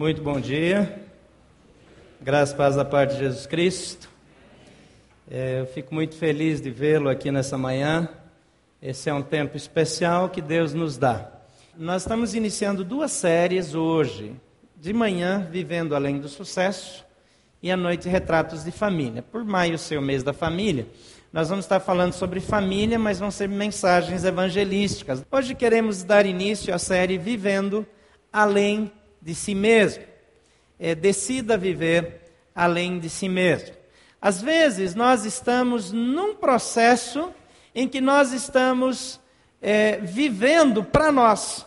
[0.00, 0.98] Muito bom dia.
[2.22, 4.08] Graças e paz da parte de Jesus Cristo.
[5.30, 8.08] É, eu fico muito feliz de vê-lo aqui nessa manhã.
[8.80, 11.30] Esse é um tempo especial que Deus nos dá.
[11.76, 14.34] Nós estamos iniciando duas séries hoje.
[14.74, 17.04] De manhã, Vivendo Além do Sucesso,
[17.62, 19.20] e à noite, Retratos de Família.
[19.20, 20.86] Por maio ser o mês da família,
[21.30, 25.22] nós vamos estar falando sobre família, mas vão ser mensagens evangelísticas.
[25.30, 27.86] Hoje queremos dar início à série Vivendo
[28.32, 28.90] Além
[29.20, 30.04] de Si Mesmo.
[30.78, 32.20] É, decida viver
[32.54, 33.74] além de si mesmo.
[34.20, 37.32] Às vezes, nós estamos num processo
[37.74, 39.20] em que nós estamos
[39.62, 41.66] é, vivendo para nós.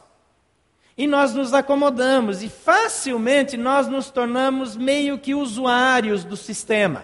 [0.95, 7.03] E nós nos acomodamos e facilmente nós nos tornamos meio que usuários do sistema.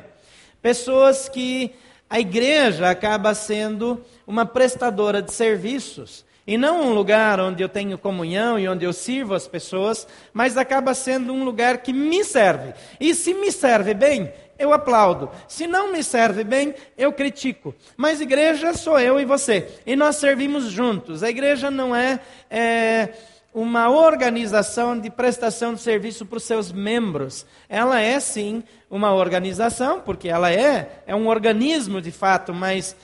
[0.61, 1.73] Pessoas que
[2.07, 7.95] a igreja acaba sendo uma prestadora de serviços e não um lugar onde eu tenho
[7.95, 12.73] comunhão e onde eu sirvo as pessoas, mas acaba sendo um lugar que me serve.
[12.99, 15.29] E se me serve bem, eu aplaudo.
[15.47, 17.75] Se não me serve bem, eu critico.
[17.95, 19.67] Mas igreja sou eu e você.
[19.85, 21.21] E nós servimos juntos.
[21.21, 22.19] A igreja não é,
[22.49, 23.09] é
[23.53, 27.45] uma organização de prestação de serviço para os seus membros.
[27.69, 32.95] Ela é sim uma organização, porque ela é, é um organismo de fato, mas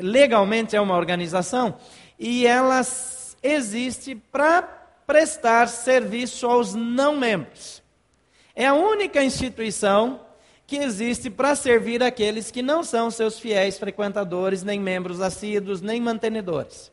[0.00, 1.76] legalmente é uma organização
[2.26, 2.80] e ela
[3.42, 4.62] existe para
[5.06, 7.82] prestar serviço aos não membros.
[8.56, 10.20] É a única instituição
[10.66, 16.00] que existe para servir aqueles que não são seus fiéis frequentadores, nem membros assíduos, nem
[16.00, 16.90] mantenedores.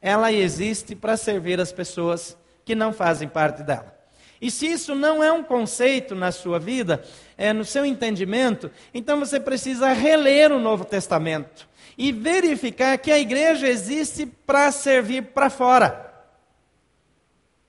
[0.00, 3.92] Ela existe para servir as pessoas que não fazem parte dela.
[4.40, 7.02] E se isso não é um conceito na sua vida,
[7.36, 13.18] é no seu entendimento, então você precisa reler o Novo Testamento e verificar que a
[13.18, 16.12] igreja existe para servir para fora.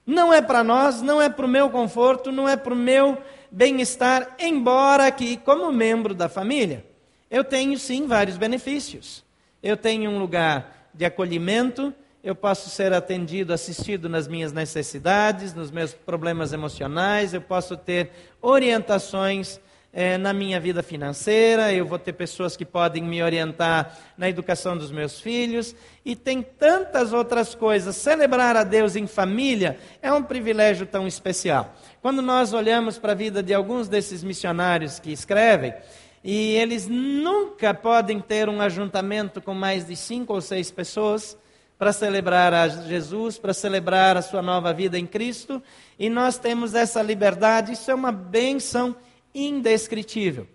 [0.05, 3.17] Não é para nós, não é para o meu conforto, não é para o meu
[3.49, 6.85] bem-estar, embora que, como membro da família,
[7.29, 9.23] eu tenho sim vários benefícios.
[9.61, 11.93] Eu tenho um lugar de acolhimento,
[12.23, 18.11] eu posso ser atendido, assistido nas minhas necessidades, nos meus problemas emocionais, eu posso ter
[18.41, 19.59] orientações
[19.95, 24.75] é, na minha vida financeira, eu vou ter pessoas que podem me orientar na educação
[24.75, 27.95] dos meus filhos, e tem tantas outras coisas.
[27.95, 31.75] Celebrar a Deus em família é um privilégio tão especial.
[32.01, 35.75] Quando nós olhamos para a vida de alguns desses missionários que escrevem,
[36.23, 41.37] e eles nunca podem ter um ajuntamento com mais de cinco ou seis pessoas
[41.77, 45.61] para celebrar a Jesus, para celebrar a sua nova vida em Cristo,
[45.99, 48.95] e nós temos essa liberdade, isso é uma benção
[49.33, 50.47] indescritível.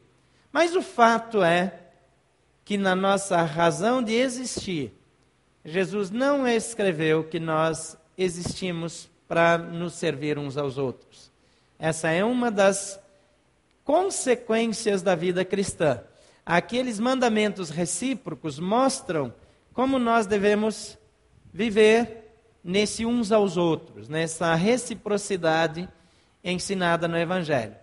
[0.53, 1.72] Mas o fato é
[2.65, 4.93] que na nossa razão de existir,
[5.65, 11.31] Jesus não escreveu que nós existimos para nos servir uns aos outros.
[11.78, 13.00] Essa é uma das
[13.84, 16.03] consequências da vida cristã.
[16.44, 19.33] Aqueles mandamentos recíprocos mostram
[19.72, 20.99] como nós devemos
[21.53, 22.34] viver
[22.65, 25.88] nesse uns aos outros, nessa reciprocidade
[26.43, 27.77] ensinada no Evangelho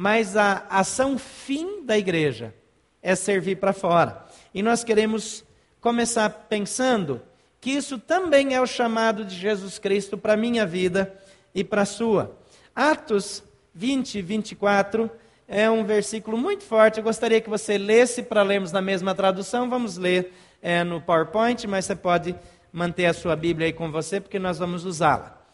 [0.00, 2.54] mas a ação fim da igreja
[3.02, 4.24] é servir para fora.
[4.54, 5.44] E nós queremos
[5.80, 7.20] começar pensando
[7.60, 11.12] que isso também é o chamado de Jesus Cristo para a minha vida
[11.52, 12.38] e para a sua.
[12.76, 13.42] Atos
[13.74, 15.10] 20, 24
[15.48, 16.98] é um versículo muito forte.
[16.98, 19.68] Eu gostaria que você lesse para lermos na mesma tradução.
[19.68, 20.32] Vamos ler
[20.62, 22.36] é, no PowerPoint, mas você pode
[22.72, 25.44] manter a sua Bíblia aí com você, porque nós vamos usá-la.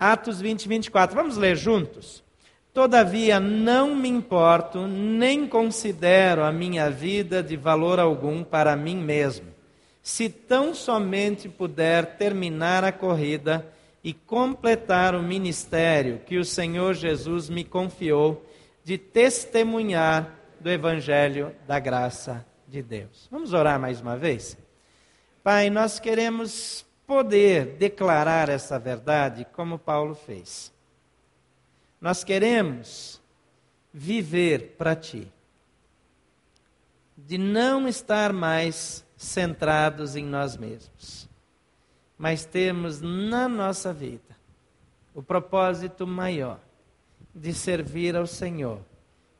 [0.00, 1.14] Atos 20, 24.
[1.14, 2.25] Vamos ler juntos?
[2.76, 9.46] Todavia, não me importo, nem considero a minha vida de valor algum para mim mesmo,
[10.02, 13.66] se tão somente puder terminar a corrida
[14.04, 18.44] e completar o ministério que o Senhor Jesus me confiou
[18.84, 23.26] de testemunhar do Evangelho da graça de Deus.
[23.30, 24.54] Vamos orar mais uma vez?
[25.42, 30.75] Pai, nós queremos poder declarar essa verdade como Paulo fez.
[32.00, 33.20] Nós queremos
[33.92, 35.32] viver para Ti,
[37.16, 41.28] de não estar mais centrados em nós mesmos,
[42.18, 44.36] mas termos na nossa vida
[45.14, 46.60] o propósito maior
[47.34, 48.80] de servir ao Senhor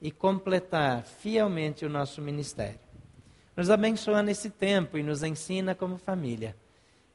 [0.00, 2.80] e completar fielmente o nosso ministério.
[3.54, 6.56] Nos abençoa nesse tempo e nos ensina como família.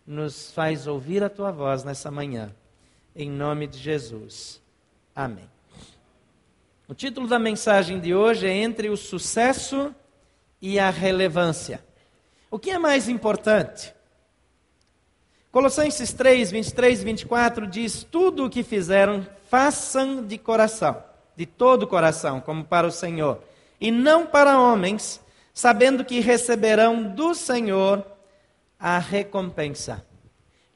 [0.06, 2.54] Nos faz ouvir a tua voz nessa manhã.
[3.16, 4.61] Em nome de Jesus.
[5.16, 5.50] Amém.
[6.88, 9.94] O título da mensagem de hoje é Entre o Sucesso
[10.62, 11.84] e a Relevância.
[12.50, 13.94] O que é mais importante?
[15.52, 21.04] Colossenses 3, 23 e 24 diz: Tudo o que fizeram, façam de coração,
[21.36, 23.42] de todo o coração, como para o Senhor,
[23.80, 25.22] e não para homens,
[25.54, 28.06] sabendo que receberão do Senhor
[28.80, 30.06] a recompensa.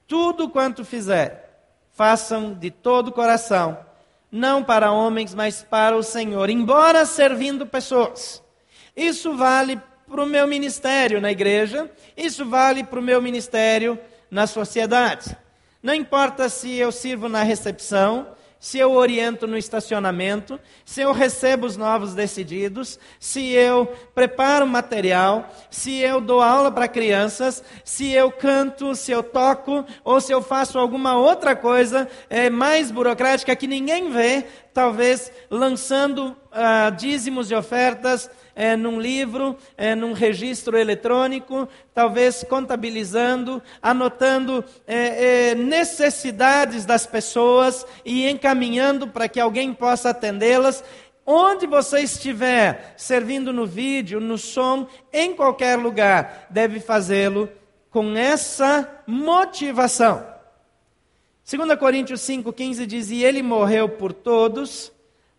[0.06, 3.85] Tudo quanto fizer, façam de todo o coração,
[4.36, 8.44] não para homens, mas para o Senhor, embora servindo pessoas.
[8.94, 13.98] Isso vale para o meu ministério na igreja, isso vale para o meu ministério
[14.30, 15.38] na sociedade.
[15.82, 18.28] Não importa se eu sirvo na recepção,
[18.66, 23.86] se eu oriento no estacionamento, se eu recebo os novos decididos, se eu
[24.16, 30.20] preparo material, se eu dou aula para crianças, se eu canto, se eu toco, ou
[30.20, 36.90] se eu faço alguma outra coisa é, mais burocrática que ninguém vê, talvez lançando ah,
[36.90, 45.56] dízimos e ofertas é, num livro, é, num registro eletrônico, talvez contabilizando, anotando é, é,
[45.56, 50.84] necessidades das pessoas e encaminhando para que alguém possa atendê-las.
[51.26, 57.50] Onde você estiver servindo no vídeo, no som, em qualquer lugar, deve fazê-lo
[57.90, 60.26] com essa motivação.
[61.50, 64.92] 2 Coríntios 5,15 diz: E ele morreu por todos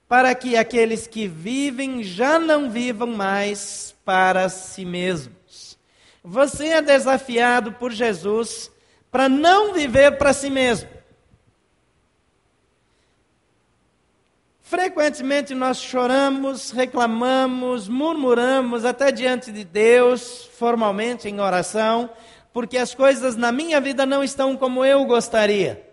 [0.08, 5.78] para que aqueles que vivem já não vivam mais para si mesmos.
[6.22, 8.70] Você é desafiado por Jesus
[9.10, 10.88] para não viver para si mesmo.
[14.60, 22.10] Frequentemente nós choramos, reclamamos, murmuramos até diante de Deus, formalmente em oração,
[22.52, 25.88] porque as coisas na minha vida não estão como eu gostaria.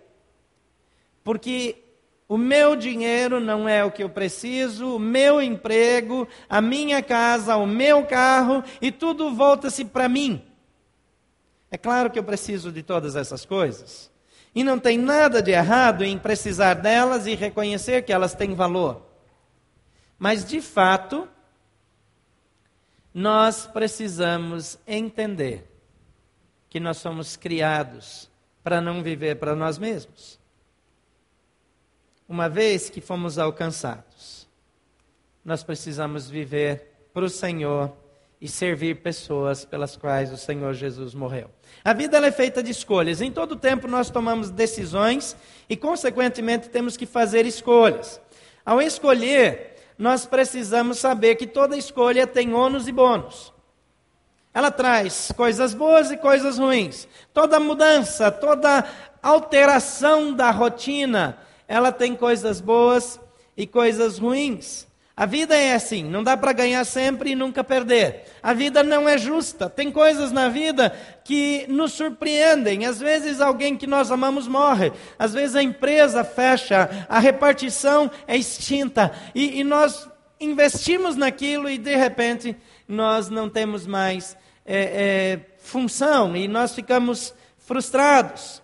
[1.24, 1.83] Porque
[2.28, 7.58] o meu dinheiro não é o que eu preciso, o meu emprego, a minha casa,
[7.58, 10.44] o meu carro, e tudo volta-se para mim.
[11.70, 14.12] É claro que eu preciso de todas essas coisas.
[14.56, 19.06] E não tem nada de errado em precisar delas e reconhecer que elas têm valor.
[20.18, 21.28] Mas, de fato,
[23.14, 25.70] nós precisamos entender
[26.70, 28.30] que nós somos criados
[28.64, 30.43] para não viver para nós mesmos
[32.34, 34.48] uma vez que fomos alcançados,
[35.46, 37.94] nós precisamos viver para o Senhor
[38.42, 41.48] e servir pessoas pelas quais o Senhor Jesus morreu.
[41.86, 43.22] A vida é feita de escolhas.
[43.22, 45.36] Em todo tempo nós tomamos decisões
[45.70, 48.20] e, consequentemente, temos que fazer escolhas.
[48.66, 53.54] Ao escolher, nós precisamos saber que toda escolha tem ônus e bônus.
[54.52, 57.08] Ela traz coisas boas e coisas ruins.
[57.32, 58.86] Toda mudança, toda
[59.22, 61.38] alteração da rotina,
[61.68, 63.20] ela tem coisas boas
[63.56, 64.88] e coisas ruins.
[65.16, 68.24] A vida é assim, não dá para ganhar sempre e nunca perder.
[68.42, 69.70] A vida não é justa.
[69.70, 70.90] Tem coisas na vida
[71.24, 72.88] que nos surpreendem.
[72.88, 74.92] Às vezes alguém que nós amamos morre.
[75.20, 79.12] Às vezes a empresa fecha, a repartição é extinta.
[79.36, 80.10] E, e nós
[80.40, 82.58] investimos naquilo e de repente
[82.88, 84.36] nós não temos mais
[84.66, 88.63] é, é, função e nós ficamos frustrados.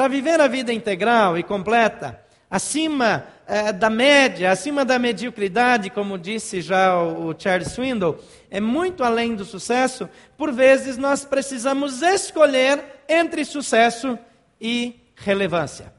[0.00, 2.18] Para viver a vida integral e completa,
[2.50, 8.18] acima eh, da média, acima da mediocridade, como disse já o, o Charles Swindoll,
[8.50, 10.08] é muito além do sucesso,
[10.38, 14.18] por vezes nós precisamos escolher entre sucesso
[14.58, 15.92] e relevância.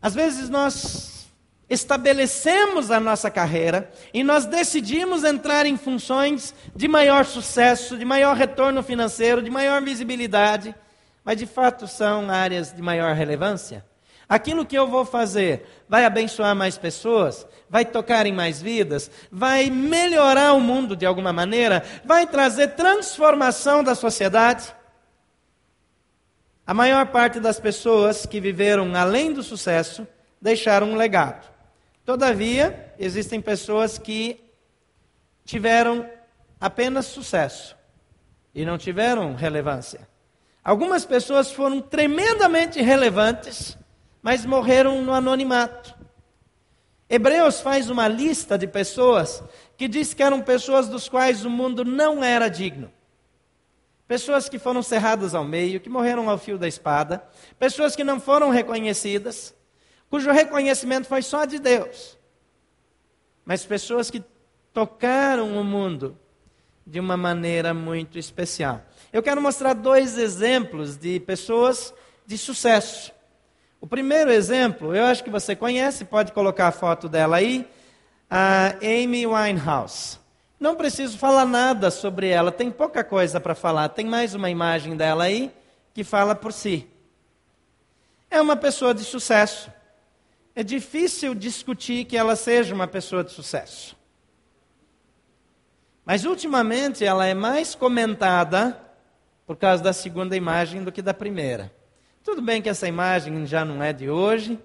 [0.00, 1.26] Às vezes nós
[1.68, 8.36] estabelecemos a nossa carreira e nós decidimos entrar em funções de maior sucesso, de maior
[8.36, 10.72] retorno financeiro, de maior visibilidade
[11.24, 13.84] mas de fato são áreas de maior relevância?
[14.28, 17.46] Aquilo que eu vou fazer vai abençoar mais pessoas?
[17.68, 19.10] Vai tocar em mais vidas?
[19.30, 21.84] Vai melhorar o mundo de alguma maneira?
[22.04, 24.74] Vai trazer transformação da sociedade?
[26.66, 30.06] A maior parte das pessoas que viveram além do sucesso
[30.40, 31.50] deixaram um legado.
[32.04, 34.40] Todavia, existem pessoas que
[35.44, 36.08] tiveram
[36.60, 37.76] apenas sucesso
[38.54, 40.08] e não tiveram relevância.
[40.64, 43.76] Algumas pessoas foram tremendamente relevantes,
[44.22, 45.94] mas morreram no anonimato.
[47.10, 49.42] Hebreus faz uma lista de pessoas
[49.76, 52.90] que diz que eram pessoas dos quais o mundo não era digno.
[54.06, 57.22] Pessoas que foram cerradas ao meio, que morreram ao fio da espada,
[57.58, 59.54] pessoas que não foram reconhecidas,
[60.08, 62.16] cujo reconhecimento foi só de Deus.
[63.44, 64.22] Mas pessoas que
[64.72, 66.16] tocaram o mundo
[66.86, 68.82] de uma maneira muito especial.
[69.12, 71.92] Eu quero mostrar dois exemplos de pessoas
[72.24, 73.12] de sucesso.
[73.78, 77.68] O primeiro exemplo, eu acho que você conhece, pode colocar a foto dela aí,
[78.30, 80.18] a Amy Winehouse.
[80.58, 83.90] Não preciso falar nada sobre ela, tem pouca coisa para falar.
[83.90, 85.52] Tem mais uma imagem dela aí
[85.92, 86.88] que fala por si.
[88.30, 89.70] É uma pessoa de sucesso.
[90.54, 93.94] É difícil discutir que ela seja uma pessoa de sucesso.
[96.02, 98.91] Mas ultimamente ela é mais comentada
[99.46, 101.72] por causa da segunda imagem do que da primeira.
[102.24, 104.58] Tudo bem que essa imagem já não é de hoje,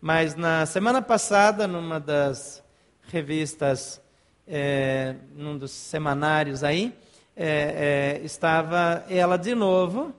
[0.00, 2.62] mas na semana passada, numa das
[3.08, 4.00] revistas,
[4.46, 6.94] é, num dos semanários aí,
[7.34, 10.14] é, é, estava ela de novo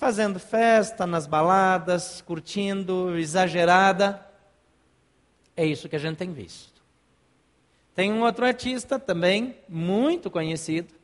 [0.00, 4.26] fazendo festa nas baladas, curtindo, exagerada.
[5.54, 6.80] É isso que a gente tem visto.
[7.94, 10.94] Tem um outro artista também, muito conhecido,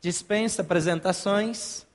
[0.00, 1.86] dispensa apresentações,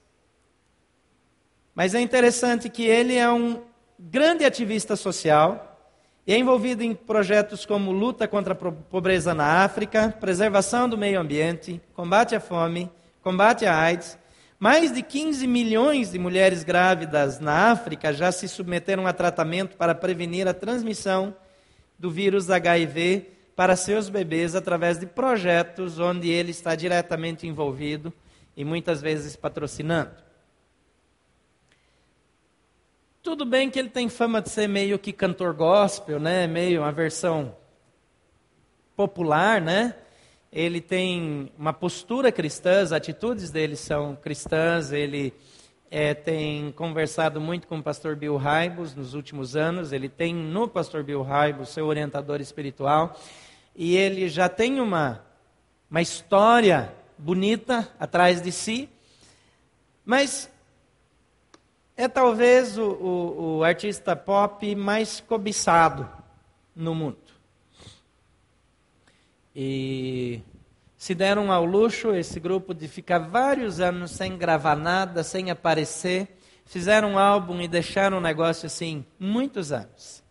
[1.73, 3.63] mas é interessante que ele é um
[3.97, 5.69] grande ativista social
[6.25, 11.19] e é envolvido em projetos como luta contra a pobreza na África, preservação do meio
[11.19, 12.91] ambiente, combate à fome,
[13.21, 14.17] combate à AIDS.
[14.59, 19.95] Mais de 15 milhões de mulheres grávidas na África já se submeteram a tratamento para
[19.95, 21.35] prevenir a transmissão
[21.99, 28.11] do vírus HIV para seus bebês através de projetos onde ele está diretamente envolvido
[28.55, 30.11] e muitas vezes patrocinando.
[33.21, 36.45] Tudo bem que ele tem fama de ser meio que cantor gospel, né?
[36.45, 37.55] Meio uma versão
[38.95, 39.95] popular, né?
[40.51, 44.91] Ele tem uma postura cristã, as atitudes dele são cristãs.
[44.91, 45.33] Ele
[45.95, 49.91] é, tem conversado muito com o pastor Bill Raibos nos últimos anos.
[49.91, 53.15] Ele tem no pastor Bill Raibos seu orientador espiritual.
[53.75, 55.23] E ele já tem uma,
[55.91, 58.89] uma história bonita atrás de si.
[60.03, 60.51] Mas
[61.95, 66.09] é talvez o, o, o artista pop mais cobiçado
[66.75, 67.19] no mundo.
[69.55, 70.41] E
[71.03, 76.37] se deram ao luxo, esse grupo, de ficar vários anos sem gravar nada, sem aparecer.
[76.63, 80.23] Fizeram um álbum e deixaram o negócio assim, muitos anos.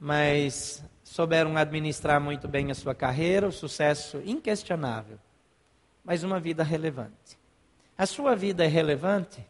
[0.00, 5.18] Mas souberam administrar muito bem a sua carreira, o sucesso inquestionável.
[6.02, 7.38] Mas uma vida relevante.
[7.98, 9.46] A sua vida é relevante?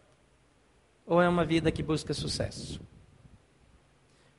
[1.06, 2.80] ou é uma vida que busca sucesso?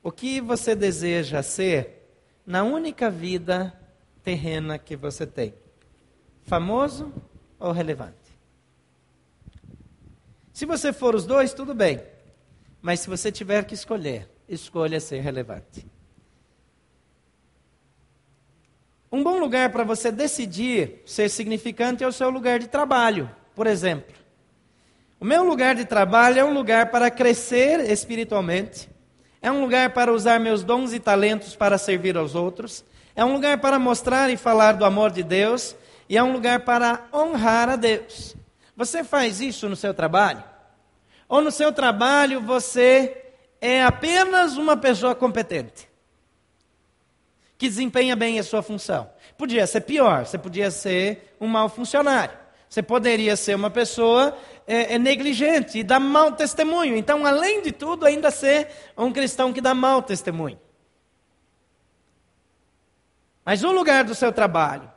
[0.02, 2.06] O que você deseja ser
[2.44, 3.72] na única vida
[4.26, 5.54] terrena que você tem?
[6.42, 7.14] Famoso
[7.60, 8.36] ou relevante?
[10.52, 12.02] Se você for os dois, tudo bem.
[12.82, 15.86] Mas se você tiver que escolher, escolha ser relevante.
[19.12, 23.68] Um bom lugar para você decidir ser significante é o seu lugar de trabalho, por
[23.68, 24.16] exemplo.
[25.20, 28.90] O meu lugar de trabalho é um lugar para crescer espiritualmente,
[29.40, 32.84] é um lugar para usar meus dons e talentos para servir aos outros,
[33.16, 35.74] é um lugar para mostrar e falar do amor de Deus,
[36.06, 38.36] e é um lugar para honrar a Deus.
[38.76, 40.44] Você faz isso no seu trabalho?
[41.26, 43.24] Ou no seu trabalho você
[43.58, 45.88] é apenas uma pessoa competente?
[47.56, 49.10] Que desempenha bem a sua função.
[49.38, 52.36] Podia ser pior, você podia ser um mau funcionário.
[52.68, 56.96] Você poderia ser uma pessoa é, é negligente e dá mau testemunho.
[56.96, 58.68] Então, além de tudo, ainda ser
[58.98, 60.58] um cristão que dá mau testemunho.
[63.46, 64.90] Mas o lugar do seu trabalho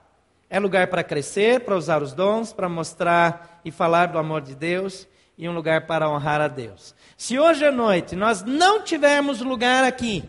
[0.49, 4.55] é lugar para crescer, para usar os dons, para mostrar e falar do amor de
[4.55, 6.95] Deus e um lugar para honrar a Deus.
[7.15, 10.27] Se hoje à noite nós não tivermos lugar aqui,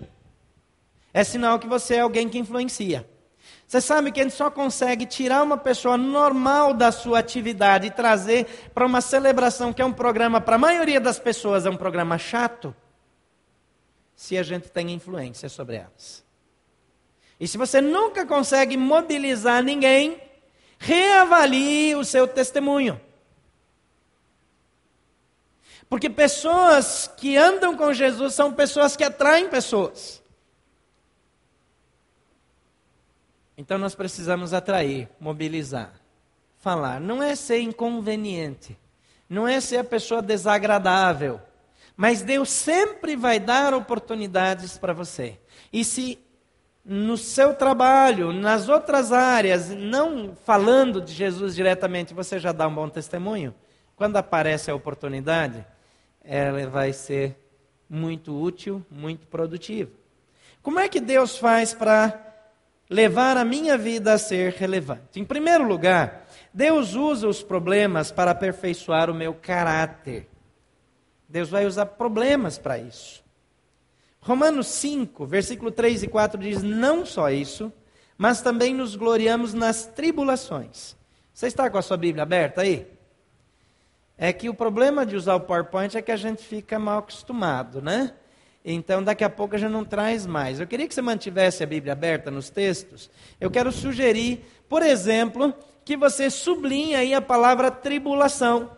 [1.14, 3.08] é sinal que você é alguém que influencia.
[3.66, 7.90] Você sabe que a gente só consegue tirar uma pessoa normal da sua atividade e
[7.90, 11.76] trazer para uma celebração que é um programa, para a maioria das pessoas, é um
[11.76, 12.76] programa chato,
[14.14, 16.28] se a gente tem influência sobre elas.
[17.40, 20.20] E se você nunca consegue mobilizar ninguém,
[20.78, 23.00] reavalie o seu testemunho.
[25.88, 30.22] Porque pessoas que andam com Jesus são pessoas que atraem pessoas.
[33.56, 35.92] Então nós precisamos atrair, mobilizar,
[36.58, 37.00] falar.
[37.00, 38.78] Não é ser inconveniente,
[39.28, 41.40] não é ser a pessoa desagradável,
[41.96, 45.38] mas Deus sempre vai dar oportunidades para você.
[45.72, 46.18] E se
[46.84, 52.74] no seu trabalho, nas outras áreas, não falando de Jesus diretamente, você já dá um
[52.74, 53.54] bom testemunho,
[53.96, 55.64] quando aparece a oportunidade,
[56.24, 57.36] ela vai ser
[57.88, 59.90] muito útil, muito produtiva.
[60.62, 62.30] Como é que Deus faz para
[62.90, 65.20] levar a minha vida a ser relevante.
[65.20, 70.28] Em primeiro lugar, Deus usa os problemas para aperfeiçoar o meu caráter.
[71.28, 73.22] Deus vai usar problemas para isso.
[74.20, 77.72] Romanos 5, versículo 3 e 4 diz: Não só isso,
[78.18, 80.94] mas também nos gloriamos nas tribulações.
[81.32, 82.86] Você está com a sua Bíblia aberta aí?
[84.18, 87.80] É que o problema de usar o PowerPoint é que a gente fica mal acostumado,
[87.80, 88.12] né?
[88.62, 90.60] Então, daqui a pouco gente não traz mais.
[90.60, 93.10] Eu queria que você mantivesse a Bíblia aberta nos textos.
[93.40, 98.70] Eu quero sugerir, por exemplo, que você sublinhe aí a palavra tribulação.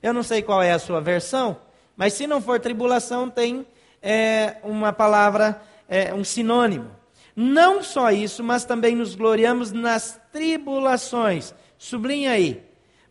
[0.00, 1.56] Eu não sei qual é a sua versão,
[1.96, 3.66] mas se não for tribulação, tem
[4.02, 6.90] é, uma palavra, é, um sinônimo.
[7.34, 11.54] Não só isso, mas também nos gloriamos nas tribulações.
[11.78, 12.66] Sublinha aí.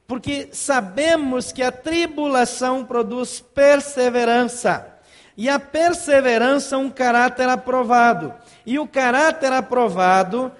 [0.05, 4.95] Porque sabemos que a tribulação produz perseverança.
[5.35, 8.33] E a perseverança, um caráter aprovado.
[8.65, 10.51] E o caráter aprovado,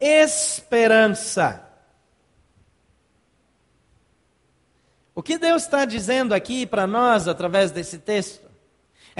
[0.00, 1.62] esperança.
[5.14, 8.49] O que Deus está dizendo aqui para nós através desse texto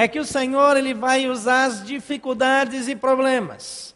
[0.03, 3.95] é que o Senhor ele vai usar as dificuldades e problemas.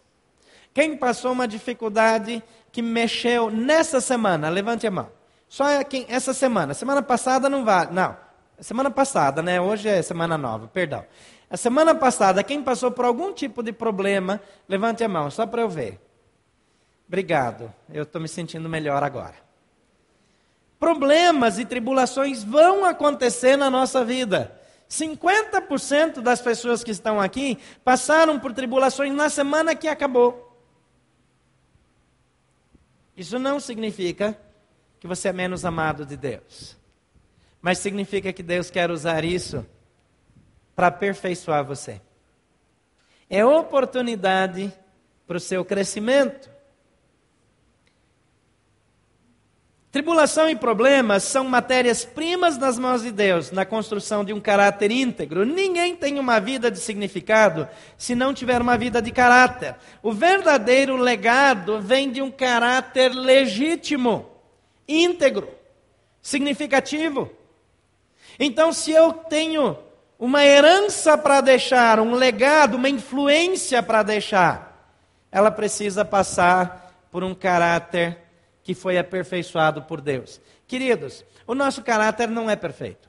[0.75, 4.51] Quem passou uma dificuldade que mexeu nessa semana?
[4.51, 5.09] Levante a mão.
[5.49, 6.75] Só quem essa semana.
[6.75, 7.95] Semana passada não vale.
[7.95, 8.15] Não.
[8.61, 9.59] Semana passada, né?
[9.59, 11.07] Hoje é semana nova, perdão.
[11.49, 15.63] A semana passada, quem passou por algum tipo de problema, levante a mão, só para
[15.63, 15.99] eu ver.
[17.09, 17.73] Obrigado.
[17.91, 19.37] Eu estou me sentindo melhor agora.
[20.79, 24.61] Problemas e tribulações vão acontecer na nossa vida.
[24.89, 30.59] 50% das pessoas que estão aqui passaram por tribulações na semana que acabou.
[33.17, 34.39] Isso não significa
[34.99, 36.77] que você é menos amado de Deus,
[37.61, 39.65] mas significa que Deus quer usar isso
[40.75, 42.01] para aperfeiçoar você.
[43.29, 44.73] É oportunidade
[45.27, 46.54] para o seu crescimento.
[49.95, 55.47] Tribulação e problemas são matérias-primas nas mãos de Deus na construção de um caráter íntegro.
[55.47, 59.77] Ninguém tem uma vida de significado se não tiver uma vida de caráter.
[60.03, 64.29] O verdadeiro legado vem de um caráter legítimo,
[64.89, 65.49] íntegro,
[66.21, 67.31] significativo.
[68.37, 69.79] Então, se eu tenho
[70.19, 74.91] uma herança para deixar, um legado, uma influência para deixar,
[75.31, 78.24] ela precisa passar por um caráter
[78.65, 80.41] que foi aperfeiçoado por Deus.
[80.67, 83.09] Queridos, o nosso caráter não é perfeito.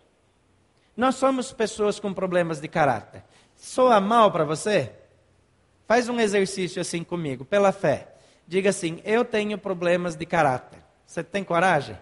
[0.95, 3.23] Nós somos pessoas com problemas de caráter.
[3.55, 4.91] Soa mal para você?
[5.87, 8.09] Faz um exercício assim comigo, pela fé.
[8.47, 10.79] Diga assim: Eu tenho problemas de caráter.
[11.05, 11.97] Você tem coragem?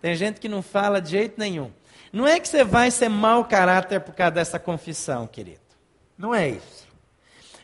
[0.00, 1.72] Tem gente que não fala de jeito nenhum.
[2.12, 5.60] Não é que você vai ser mau caráter por causa dessa confissão, querido.
[6.16, 6.87] Não é isso.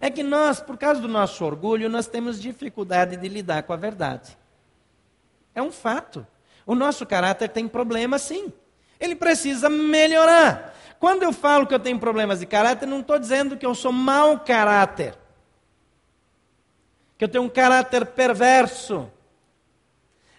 [0.05, 3.77] É que nós, por causa do nosso orgulho, nós temos dificuldade de lidar com a
[3.77, 4.37] verdade.
[5.55, 6.27] É um fato.
[6.67, 8.53] O nosso caráter tem problema, sim.
[9.01, 10.77] Ele precisa melhorar.
[11.01, 13.93] Quando eu falo que eu tenho problemas de caráter, não estou dizendo que eu sou
[13.93, 15.17] mau caráter.
[17.17, 19.11] Que eu tenho um caráter perverso.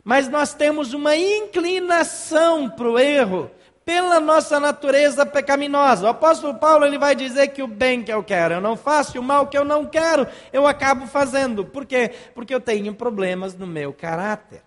[0.04, 3.50] Mas nós temos uma inclinação para o erro
[3.86, 6.08] pela nossa natureza pecaminosa.
[6.08, 9.16] O apóstolo Paulo ele vai dizer que o bem que eu quero eu não faço,
[9.16, 11.64] e o mal que eu não quero eu acabo fazendo.
[11.64, 12.12] Por quê?
[12.34, 14.64] Porque eu tenho problemas no meu caráter.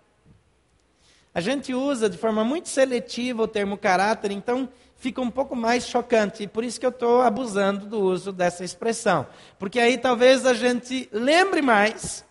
[1.35, 5.87] A gente usa de forma muito seletiva o termo caráter, então fica um pouco mais
[5.87, 6.45] chocante.
[6.45, 9.27] E por isso que eu estou abusando do uso dessa expressão.
[9.59, 12.25] Porque aí talvez a gente lembre mais.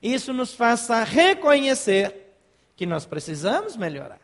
[0.00, 2.34] Isso nos faça reconhecer
[2.76, 4.21] que nós precisamos melhorar.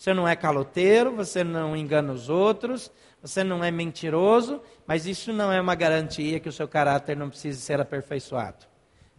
[0.00, 5.30] Você não é caloteiro, você não engana os outros, você não é mentiroso, mas isso
[5.30, 8.64] não é uma garantia que o seu caráter não precise ser aperfeiçoado.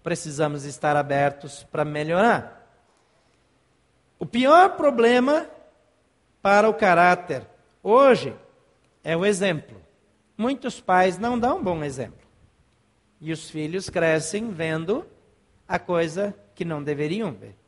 [0.01, 2.67] Precisamos estar abertos para melhorar.
[4.17, 5.47] O pior problema
[6.41, 7.45] para o caráter
[7.83, 8.35] hoje
[9.03, 9.79] é o exemplo.
[10.35, 12.27] Muitos pais não dão um bom exemplo.
[13.19, 15.05] E os filhos crescem vendo
[15.67, 17.60] a coisa que não deveriam ver.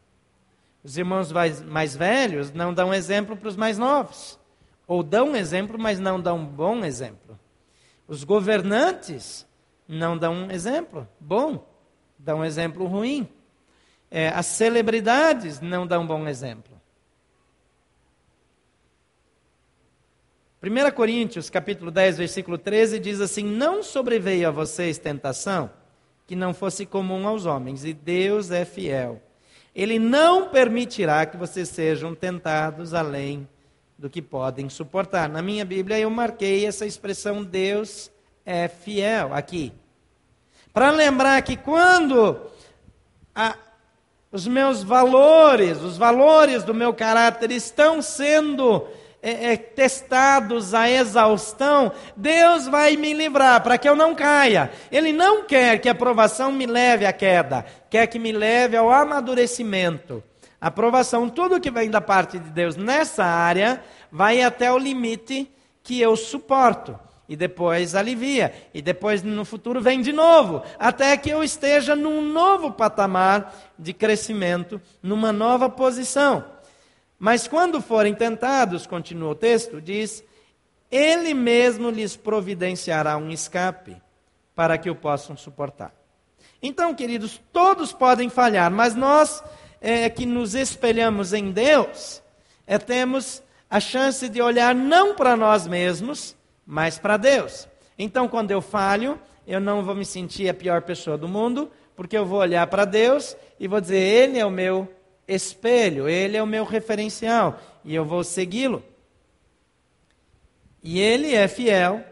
[0.84, 1.32] Os irmãos
[1.66, 4.38] mais velhos não dão exemplo para os mais novos.
[4.86, 7.40] Ou dão exemplo, mas não dão bom exemplo.
[8.06, 9.48] Os governantes
[9.88, 11.66] não dão um exemplo bom,
[12.20, 13.28] dão um exemplo ruim.
[14.12, 16.74] É, as celebridades não dão um bom exemplo.
[20.62, 25.72] 1 Coríntios, capítulo 10, versículo 13, diz assim: Não sobreveio a vocês tentação
[26.28, 29.22] que não fosse comum aos homens, e Deus é fiel
[29.76, 33.48] ele não permitirá que vocês sejam tentados além
[33.98, 35.30] do que podem suportar.
[35.30, 38.12] Na minha Bíblia eu marquei essa expressão Deus
[38.46, 39.74] é fiel aqui.
[40.74, 42.40] Para lembrar que quando
[43.34, 43.56] a,
[44.32, 48.88] os meus valores, os valores do meu caráter estão sendo
[49.24, 54.70] é, é, testados à exaustão, Deus vai me livrar para que eu não caia.
[54.92, 58.92] Ele não quer que a provação me leve à queda, quer que me leve ao
[58.92, 60.22] amadurecimento.
[60.60, 63.82] A aprovação, tudo que vem da parte de Deus nessa área,
[64.12, 65.50] vai até o limite
[65.82, 67.00] que eu suporto.
[67.28, 68.54] E depois alivia.
[68.74, 70.62] E depois no futuro vem de novo.
[70.78, 76.44] Até que eu esteja num novo patamar de crescimento, numa nova posição.
[77.24, 80.22] Mas quando forem tentados, continua o texto, diz:
[80.92, 83.96] Ele mesmo lhes providenciará um escape
[84.54, 85.94] para que o possam suportar.
[86.62, 89.42] Então, queridos, todos podem falhar, mas nós
[89.80, 92.22] é, que nos espelhamos em Deus,
[92.68, 97.70] é, temos a chance de olhar não para nós mesmos, mas para Deus.
[97.98, 102.18] Então, quando eu falho, eu não vou me sentir a pior pessoa do mundo, porque
[102.18, 104.94] eu vou olhar para Deus e vou dizer: Ele é o meu
[105.28, 108.84] espelho, ele é o meu referencial e eu vou segui-lo.
[110.82, 112.04] E ele é fiel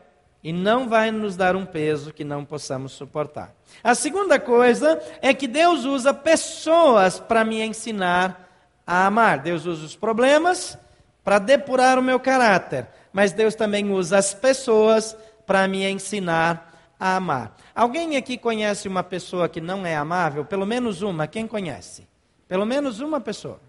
[0.44, 3.54] e não vai nos dar um peso que não possamos suportar.
[3.84, 8.50] A segunda coisa é que Deus usa pessoas para me ensinar
[8.86, 9.40] a amar.
[9.40, 10.78] Deus usa os problemas
[11.24, 17.16] para depurar o meu caráter, mas Deus também usa as pessoas para me ensinar a
[17.16, 17.56] amar.
[17.76, 20.46] Alguém aqui conhece uma pessoa que não é amável?
[20.46, 22.08] Pelo menos uma, quem conhece?
[22.52, 23.62] Pelo menos uma pessoa.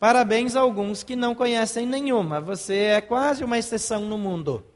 [0.00, 2.40] Parabéns a alguns que não conhecem nenhuma.
[2.40, 4.66] Você é quase uma exceção no mundo.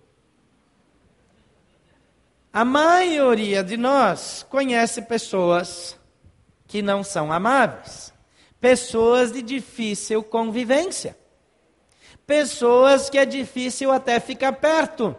[2.52, 5.98] A maioria de nós conhece pessoas
[6.68, 8.14] que não são amáveis,
[8.60, 11.18] pessoas de difícil convivência,
[12.24, 15.16] pessoas que é difícil até ficar perto.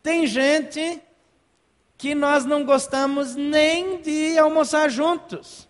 [0.00, 1.02] Tem gente
[1.98, 5.68] que nós não gostamos nem de almoçar juntos.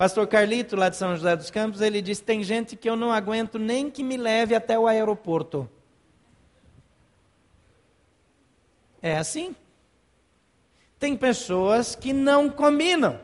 [0.00, 3.12] Pastor Carlito, lá de São José dos Campos, ele disse: tem gente que eu não
[3.12, 5.68] aguento nem que me leve até o aeroporto.
[9.02, 9.54] É assim.
[10.98, 13.20] Tem pessoas que não combinam.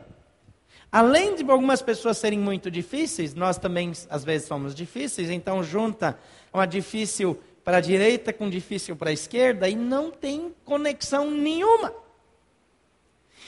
[0.91, 6.15] Além de algumas pessoas serem muito difíceis, nós também às vezes somos difíceis, então junta
[6.53, 11.91] uma difícil para a direita com difícil para a esquerda e não tem conexão nenhuma.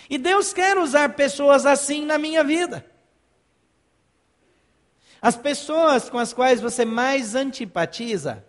[0.09, 2.88] E Deus quer usar pessoas assim na minha vida.
[5.21, 8.43] As pessoas com as quais você mais antipatiza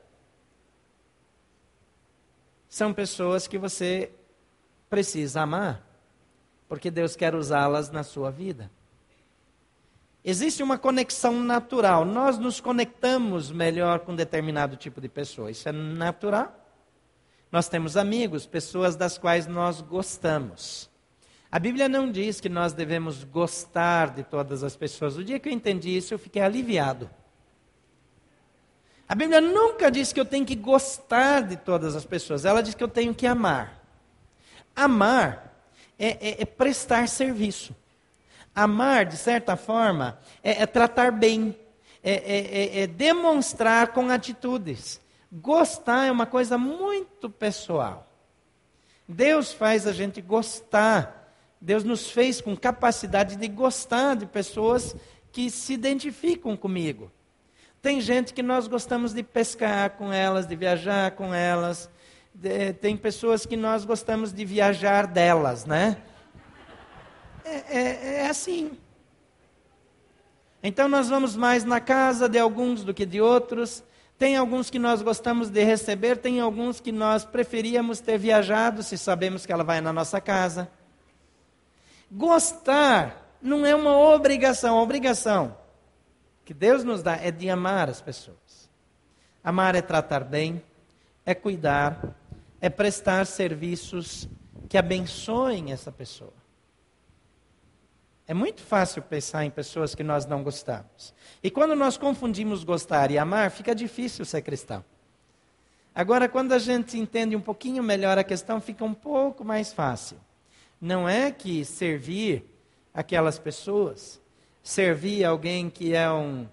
[2.69, 4.13] são pessoas que você
[4.89, 5.85] precisa amar,
[6.69, 8.71] porque Deus quer usá-las na sua vida.
[10.25, 12.05] Existe uma conexão natural.
[12.05, 15.51] Nós nos conectamos melhor com determinado tipo de pessoa.
[15.51, 16.55] Isso é natural.
[17.51, 20.90] Nós temos amigos, pessoas das quais nós gostamos.
[21.53, 25.17] A Bíblia não diz que nós devemos gostar de todas as pessoas.
[25.17, 27.11] O dia que eu entendi isso, eu fiquei aliviado.
[29.09, 32.45] A Bíblia nunca diz que eu tenho que gostar de todas as pessoas.
[32.45, 33.83] Ela diz que eu tenho que amar.
[34.77, 35.65] Amar
[35.99, 37.75] é, é, é prestar serviço.
[38.55, 41.59] Amar, de certa forma, é, é tratar bem,
[42.01, 45.01] é, é, é, é demonstrar com atitudes.
[45.33, 48.09] Gostar é uma coisa muito pessoal.
[49.09, 51.20] Deus faz a gente gostar
[51.61, 54.97] Deus nos fez com capacidade de gostar de pessoas
[55.31, 57.11] que se identificam comigo.
[57.83, 61.91] Tem gente que nós gostamos de pescar com elas, de viajar com elas.
[62.81, 65.99] tem pessoas que nós gostamos de viajar delas, né?
[67.45, 68.73] É, é, é assim.
[70.63, 73.83] Então nós vamos mais na casa de alguns do que de outros.
[74.19, 78.99] Tem alguns que nós gostamos de receber, tem alguns que nós preferíamos ter viajado se
[78.99, 80.71] sabemos que ela vai na nossa casa.
[82.11, 85.57] Gostar não é uma obrigação, a obrigação
[86.45, 88.69] que Deus nos dá é de amar as pessoas.
[89.43, 90.61] Amar é tratar bem,
[91.25, 92.17] é cuidar,
[92.61, 94.29] é prestar serviços
[94.69, 96.33] que abençoem essa pessoa.
[98.27, 101.15] É muito fácil pensar em pessoas que nós não gostamos.
[101.43, 104.85] E quando nós confundimos gostar e amar, fica difícil ser cristão.
[105.95, 110.19] Agora, quando a gente entende um pouquinho melhor a questão, fica um pouco mais fácil
[110.81, 112.45] não é que servir
[112.95, 114.21] aquelas pessoas,
[114.63, 116.49] servir alguém que é um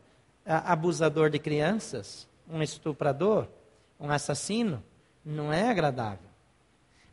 [0.46, 3.48] abusador de crianças, um estuprador,
[4.00, 4.84] um assassino,
[5.24, 6.28] não é agradável.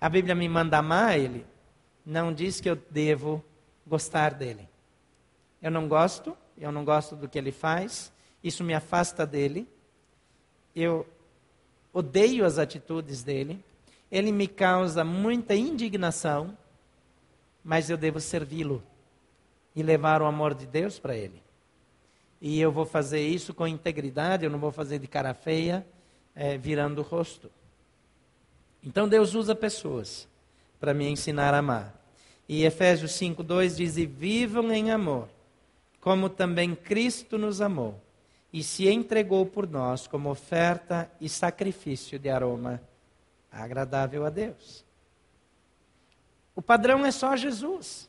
[0.01, 1.47] A Bíblia me manda amar ele,
[2.05, 3.43] não diz que eu devo
[3.87, 4.69] gostar dele.
[5.63, 9.67] Eu não gosto, eu não gosto do que ele faz, isso me afasta dele.
[10.77, 11.07] Eu
[11.93, 13.65] odeio as atitudes dele,
[14.11, 16.57] ele me causa muita indignação,
[17.65, 18.83] mas eu devo servi-lo
[19.75, 21.43] e levar o amor de Deus para ele.
[22.41, 25.87] e eu vou fazer isso com integridade, eu não vou fazer de cara feia,
[26.35, 27.51] é, virando o rosto.
[28.83, 30.29] Então Deus usa pessoas
[30.79, 31.95] para me ensinar a amar.
[32.47, 35.29] E Efésios 5:2 diz: "E vivam em amor,
[36.01, 37.99] como também Cristo nos amou
[38.53, 42.79] e se entregou por nós como oferta e sacrifício de aroma
[43.51, 44.85] agradável a Deus."
[46.55, 48.09] O padrão é só Jesus.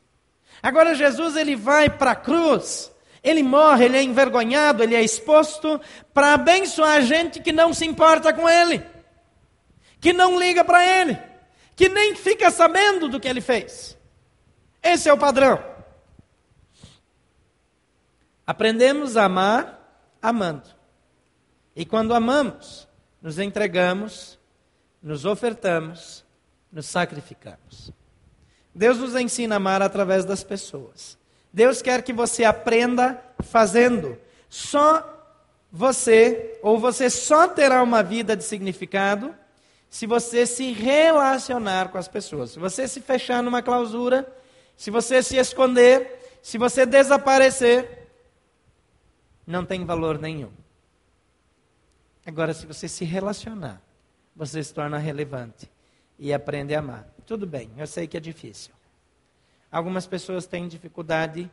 [0.62, 5.80] Agora Jesus ele vai para a cruz, ele morre, ele é envergonhado, ele é exposto
[6.14, 8.84] para abençoar a gente que não se importa com ele,
[10.00, 11.18] que não liga para ele,
[11.74, 13.96] que nem fica sabendo do que ele fez.
[14.82, 15.62] Esse é o padrão.
[18.46, 19.76] Aprendemos a amar
[20.22, 20.68] amando.
[21.74, 22.88] E quando amamos,
[23.20, 24.38] nos entregamos,
[25.02, 26.24] nos ofertamos,
[26.72, 27.92] nos sacrificamos.
[28.76, 31.16] Deus nos ensina a amar através das pessoas.
[31.50, 34.18] Deus quer que você aprenda fazendo.
[34.50, 35.02] Só
[35.72, 39.34] você, ou você só terá uma vida de significado
[39.88, 42.50] se você se relacionar com as pessoas.
[42.50, 44.30] Se você se fechar numa clausura,
[44.76, 48.10] se você se esconder, se você desaparecer,
[49.46, 50.50] não tem valor nenhum.
[52.26, 53.80] Agora, se você se relacionar,
[54.34, 55.70] você se torna relevante
[56.18, 57.15] e aprende a amar.
[57.26, 58.72] Tudo bem, eu sei que é difícil.
[59.70, 61.50] Algumas pessoas têm dificuldade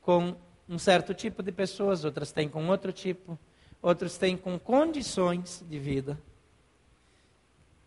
[0.00, 0.34] com
[0.66, 3.38] um certo tipo de pessoas, outras têm com outro tipo,
[3.82, 6.18] outros têm com condições de vida.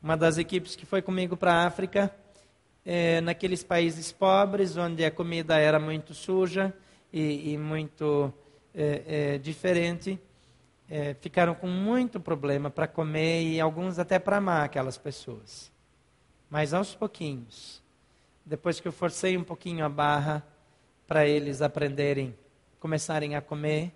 [0.04, 2.16] Uma das equipes que foi comigo para a África,
[2.86, 6.72] é, naqueles países pobres, onde a comida era muito suja
[7.12, 8.32] e, e muito
[8.72, 10.22] é, é, diferente,
[10.88, 15.72] é, ficaram com muito problema para comer e alguns até para amar aquelas pessoas.
[16.50, 17.82] Mas aos pouquinhos,
[18.44, 20.44] depois que eu forcei um pouquinho a barra
[21.08, 22.36] para eles aprenderem,
[22.80, 23.92] começarem a comer,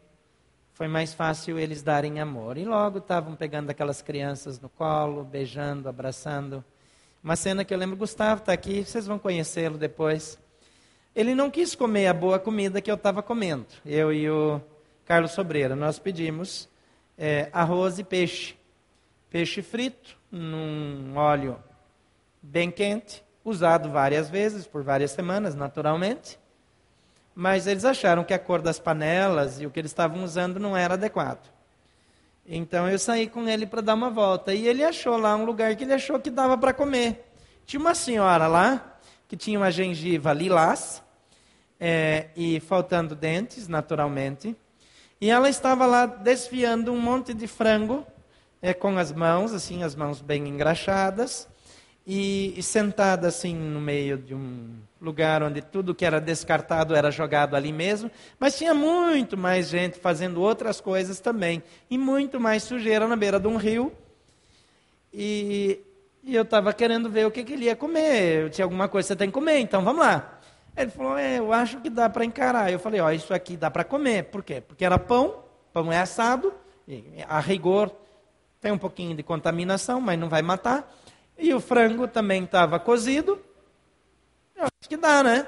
[0.73, 2.57] foi mais fácil eles darem amor.
[2.57, 6.63] E logo estavam pegando aquelas crianças no colo, beijando, abraçando.
[7.23, 10.37] Uma cena que eu lembro, Gustavo está aqui, vocês vão conhecê-lo depois.
[11.15, 13.67] Ele não quis comer a boa comida que eu estava comendo.
[13.85, 14.61] Eu e o
[15.05, 16.69] Carlos Sobreira, nós pedimos
[17.17, 18.55] é, arroz e peixe.
[19.29, 21.57] Peixe frito, num óleo
[22.43, 26.37] bem quente, usado várias vezes, por várias semanas, naturalmente.
[27.33, 30.75] Mas eles acharam que a cor das panelas e o que eles estavam usando não
[30.75, 31.49] era adequado.
[32.45, 34.53] Então eu saí com ele para dar uma volta.
[34.53, 37.31] E ele achou lá um lugar que ele achou que dava para comer.
[37.65, 41.01] Tinha uma senhora lá, que tinha uma gengiva lilás,
[41.79, 44.55] é, e faltando dentes, naturalmente.
[45.19, 48.05] E ela estava lá desfiando um monte de frango
[48.61, 51.47] é, com as mãos, assim, as mãos bem engraxadas
[52.05, 57.11] e, e sentada assim no meio de um lugar onde tudo que era descartado era
[57.11, 62.63] jogado ali mesmo, mas tinha muito mais gente fazendo outras coisas também, e muito mais
[62.63, 63.91] sujeira na beira de um rio.
[65.13, 65.79] E,
[66.23, 68.43] e eu estava querendo ver o que, que, ele ia comer.
[68.43, 70.39] Eu tinha alguma coisa que você tem que comer, então vamos lá.
[70.75, 72.71] Ele falou: é, Eu acho que dá para encarar.
[72.71, 74.23] Eu falei: Ó, isso aqui dá para comer.
[74.23, 74.59] Por quê?
[74.59, 76.51] Porque era pão, pão é assado,
[77.27, 77.91] a rigor
[78.59, 80.89] tem um pouquinho de contaminação, mas não vai matar.
[81.37, 83.39] E o frango também estava cozido.
[84.55, 85.47] Eu acho que dá, né?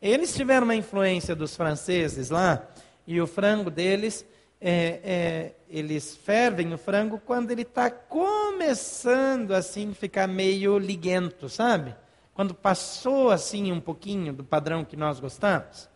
[0.00, 2.66] Eles tiveram uma influência dos franceses lá,
[3.06, 4.24] e o frango deles,
[4.60, 11.94] é, é, eles fervem o frango quando ele está começando assim ficar meio liguento, sabe?
[12.32, 15.88] Quando passou assim um pouquinho do padrão que nós gostamos.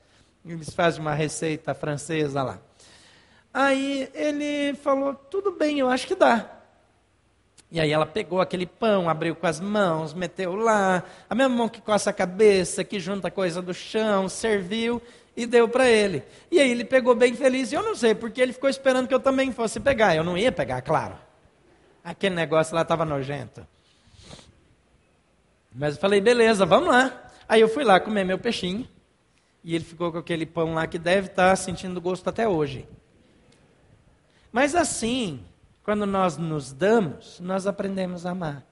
[0.45, 2.61] Eles fazem uma receita francesa lá.
[3.53, 6.64] Aí ele falou: tudo bem, eu acho que dá.
[7.75, 11.69] E aí ela pegou aquele pão, abriu com as mãos, meteu lá, a mesma mão
[11.69, 15.03] que coça a cabeça, que junta coisa do chão, serviu
[15.37, 16.23] e deu para ele.
[16.53, 19.15] E aí ele pegou bem feliz, e eu não sei, porque ele ficou esperando que
[19.15, 20.15] eu também fosse pegar.
[20.15, 21.17] Eu não ia pegar, claro.
[22.05, 23.67] Aquele negócio lá estava nojento.
[25.75, 27.29] Mas eu falei, beleza, vamos lá.
[27.49, 28.89] Aí eu fui lá comer meu peixinho,
[29.65, 32.87] e ele ficou com aquele pão lá que deve estar tá sentindo gosto até hoje.
[34.53, 35.45] Mas assim,
[35.85, 38.67] quando nós nos damos, nós aprendemos a amar.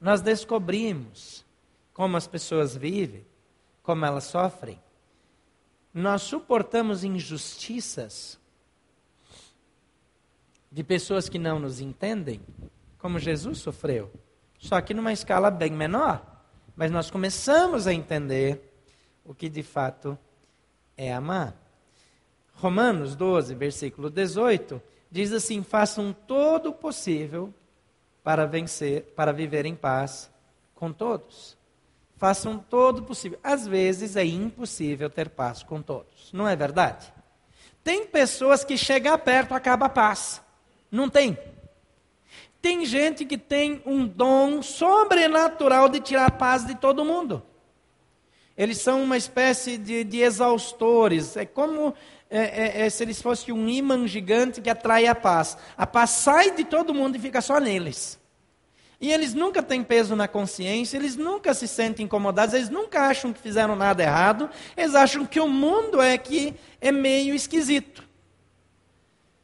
[0.00, 1.44] Nós descobrimos
[1.92, 3.26] como as pessoas vivem,
[3.82, 4.80] como elas sofrem.
[5.92, 8.38] Nós suportamos injustiças
[10.70, 12.40] de pessoas que não nos entendem,
[12.98, 14.12] como Jesus sofreu,
[14.58, 16.24] só que numa escala bem menor.
[16.76, 18.72] Mas nós começamos a entender
[19.24, 20.16] o que de fato
[20.96, 21.56] é amar.
[22.54, 27.52] Romanos 12, versículo 18 diz assim: façam todo o possível
[28.22, 30.30] para vencer, para viver em paz
[30.74, 31.56] com todos.
[32.16, 33.38] Façam todo o possível.
[33.42, 37.12] Às vezes é impossível ter paz com todos, não é verdade?
[37.84, 40.42] Tem pessoas que chegar perto acaba a paz.
[40.90, 41.38] Não tem.
[42.60, 47.42] Tem gente que tem um dom sobrenatural de tirar a paz de todo mundo.
[48.56, 51.36] Eles são uma espécie de, de exaustores.
[51.36, 51.94] É como
[52.28, 55.56] é, é, é, se eles fossem um imã gigante que atrai a paz.
[55.76, 58.18] A paz sai de todo mundo e fica só neles.
[59.00, 63.32] E eles nunca têm peso na consciência, eles nunca se sentem incomodados, eles nunca acham
[63.32, 68.02] que fizeram nada errado, eles acham que o mundo é que é meio esquisito.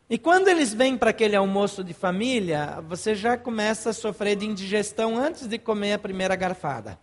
[0.09, 4.47] E quando eles vêm para aquele almoço de família, você já começa a sofrer de
[4.47, 6.99] indigestão antes de comer a primeira garfada.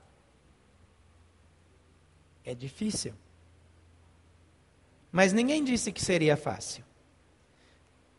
[2.43, 3.13] É difícil.
[5.11, 6.83] Mas ninguém disse que seria fácil.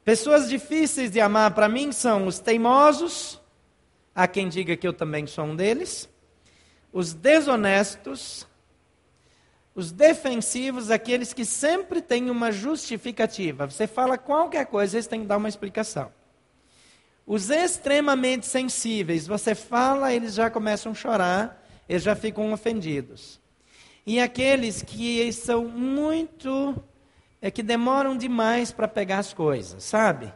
[0.04, 3.40] Pessoas difíceis de amar para mim são os teimosos,
[4.14, 6.08] há quem diga que eu também sou um deles,
[6.92, 8.46] os desonestos,
[9.74, 13.66] os defensivos, aqueles que sempre têm uma justificativa.
[13.66, 16.12] Você fala qualquer coisa, eles têm que dar uma explicação.
[17.26, 23.39] Os extremamente sensíveis, você fala, eles já começam a chorar, eles já ficam ofendidos.
[24.10, 26.74] E aqueles que são muito.
[27.40, 30.32] É, que demoram demais para pegar as coisas, sabe?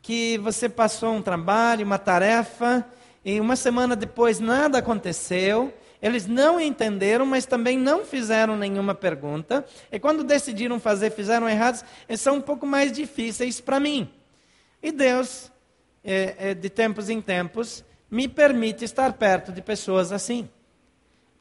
[0.00, 2.82] Que você passou um trabalho, uma tarefa,
[3.22, 9.66] e uma semana depois nada aconteceu, eles não entenderam, mas também não fizeram nenhuma pergunta.
[9.92, 11.84] E quando decidiram fazer, fizeram errados,
[12.16, 14.10] são um pouco mais difíceis para mim.
[14.82, 15.52] E Deus,
[16.02, 20.48] é, é, de tempos em tempos, me permite estar perto de pessoas assim,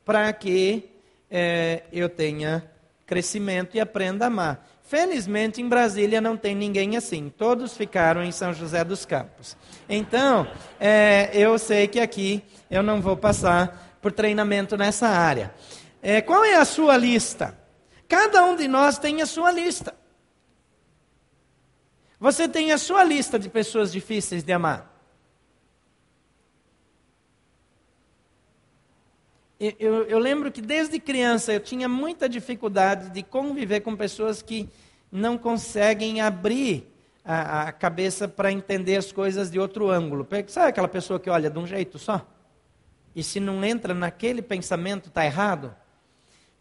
[0.03, 0.98] para que
[1.29, 2.63] é, eu tenha
[3.05, 4.67] crescimento e aprenda a amar.
[4.83, 7.31] Felizmente, em Brasília não tem ninguém assim.
[7.37, 9.55] Todos ficaram em São José dos Campos.
[9.87, 10.47] Então,
[10.79, 15.53] é, eu sei que aqui eu não vou passar por treinamento nessa área.
[16.01, 17.57] É, qual é a sua lista?
[18.07, 19.93] Cada um de nós tem a sua lista.
[22.19, 24.88] Você tem a sua lista de pessoas difíceis de amar.
[29.59, 34.69] Eu, eu, lembro que desde criança eu tinha muita dificuldade de conviver com pessoas que
[35.11, 36.87] não conseguem abrir
[37.25, 40.25] a, a cabeça para entender as coisas de outro ângulo.
[40.47, 42.25] Sabe aquela pessoa que olha de um jeito só?
[43.13, 45.75] E se não entra naquele pensamento, está errado?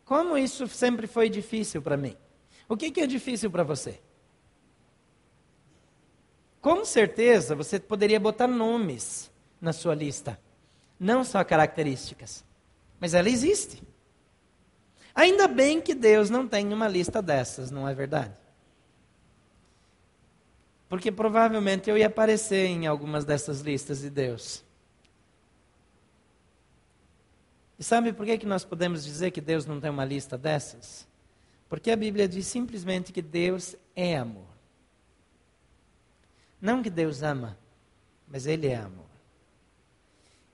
[0.04, 2.16] Como isso sempre foi difícil para mim?
[2.68, 4.00] O que, que é difícil para você?
[6.60, 9.30] Com certeza você poderia botar nomes
[9.60, 10.38] na sua lista,
[10.98, 12.47] não só características.
[13.00, 13.82] Mas ela existe.
[15.14, 18.34] Ainda bem que Deus não tem uma lista dessas, não é verdade?
[20.88, 24.64] Porque provavelmente eu ia aparecer em algumas dessas listas de Deus.
[27.78, 31.06] E sabe por que, que nós podemos dizer que Deus não tem uma lista dessas?
[31.68, 34.48] Porque a Bíblia diz simplesmente que Deus é amor.
[36.60, 37.56] Não que Deus ama,
[38.26, 39.06] mas Ele é amor.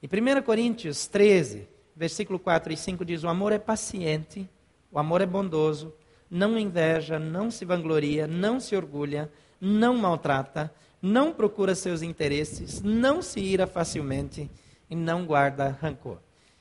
[0.03, 4.49] Em 1 Coríntios 13, versículo 4 e 5 diz: O amor é paciente,
[4.91, 5.95] o amor é bondoso,
[6.31, 9.31] não inveja, não se vangloria, não se orgulha,
[9.61, 14.51] não maltrata, não procura seus interesses, não se ira facilmente
[14.89, 16.19] e não guarda rancor.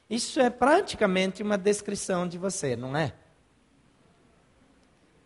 [0.10, 3.14] Isso é praticamente uma descrição de você, não é?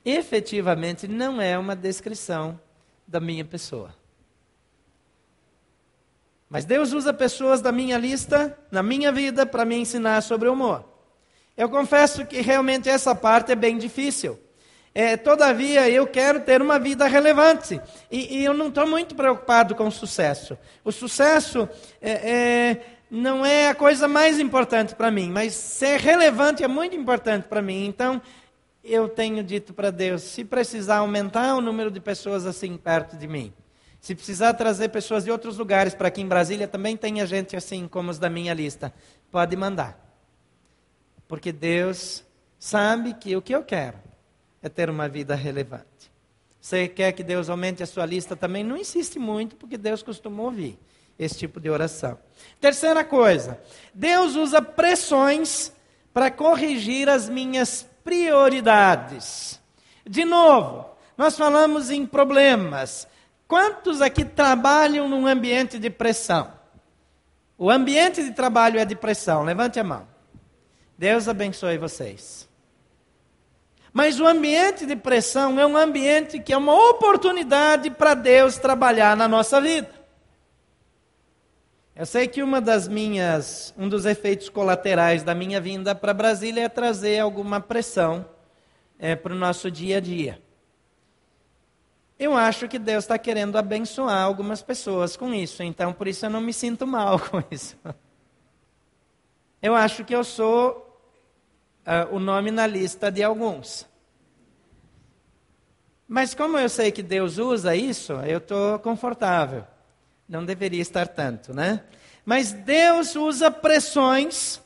[0.05, 2.59] Efetivamente, não é uma descrição
[3.05, 3.93] da minha pessoa.
[6.49, 10.53] Mas Deus usa pessoas da minha lista, na minha vida, para me ensinar sobre o
[10.53, 10.85] amor.
[11.57, 14.39] Eu confesso que realmente essa parte é bem difícil.
[14.93, 17.79] É, todavia, eu quero ter uma vida relevante.
[18.09, 20.57] E, e eu não estou muito preocupado com o sucesso.
[20.83, 21.67] O sucesso
[22.01, 26.95] é, é, não é a coisa mais importante para mim, mas ser relevante é muito
[26.95, 27.85] importante para mim.
[27.85, 28.21] Então,
[28.83, 33.27] eu tenho dito para Deus: se precisar aumentar o número de pessoas assim perto de
[33.27, 33.53] mim,
[34.07, 37.89] se precisar trazer pessoas de outros lugares para aqui em Brasília, também tenha gente assim
[37.89, 38.93] como os da minha lista.
[39.29, 39.99] Pode mandar.
[41.27, 42.23] Porque Deus
[42.57, 43.97] sabe que o que eu quero
[44.63, 46.09] é ter uma vida relevante.
[46.61, 48.63] Você quer que Deus aumente a sua lista também?
[48.63, 50.79] Não insiste muito, porque Deus costuma ouvir
[51.19, 52.17] esse tipo de oração.
[52.61, 53.59] Terceira coisa,
[53.93, 55.73] Deus usa pressões
[56.13, 59.59] para corrigir as minhas prioridades.
[60.05, 60.85] De novo,
[61.17, 63.05] nós falamos em problemas.
[63.47, 66.51] Quantos aqui trabalham num ambiente de pressão?
[67.57, 70.07] O ambiente de trabalho é de pressão, levante a mão.
[70.97, 72.47] Deus abençoe vocês.
[73.93, 79.15] Mas o ambiente de pressão é um ambiente que é uma oportunidade para Deus trabalhar
[79.15, 79.89] na nossa vida.
[81.95, 86.65] Eu sei que uma das minhas, um dos efeitos colaterais da minha vinda para Brasília
[86.65, 88.23] é trazer alguma pressão
[88.99, 90.39] é, para o nosso dia a dia.
[92.19, 96.29] Eu acho que Deus está querendo abençoar algumas pessoas com isso, então por isso eu
[96.29, 97.77] não me sinto mal com isso.
[99.61, 101.01] Eu acho que eu sou
[101.85, 103.87] uh, o nome na lista de alguns.
[106.07, 109.65] Mas como eu sei que Deus usa isso, eu estou confortável.
[110.27, 111.83] Não deveria estar tanto, né?
[112.25, 114.61] Mas Deus usa pressões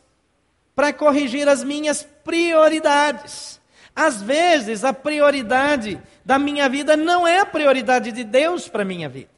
[0.76, 3.61] para corrigir as minhas prioridades.
[3.96, 8.86] Às vezes, a prioridade da minha vida não é a prioridade de Deus para a
[8.86, 9.30] minha vida.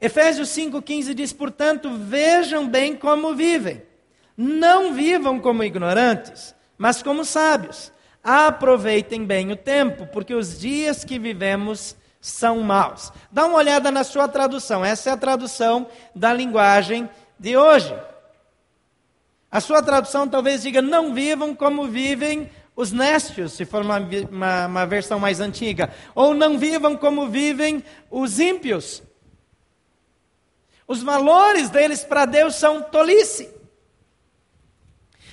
[0.00, 3.82] Efésios 5,15 diz: portanto, vejam bem como vivem.
[4.36, 7.92] Não vivam como ignorantes, mas como sábios.
[8.22, 13.12] Aproveitem bem o tempo, porque os dias que vivemos são maus.
[13.30, 14.84] Dá uma olhada na sua tradução.
[14.84, 17.94] Essa é a tradução da linguagem de hoje.
[19.54, 24.66] A sua tradução talvez diga: não vivam como vivem os néstios, se for uma, uma,
[24.66, 25.94] uma, versão mais antiga.
[26.12, 29.00] Ou não vivam como vivem os ímpios.
[30.88, 33.48] Os valores deles para Deus são tolice.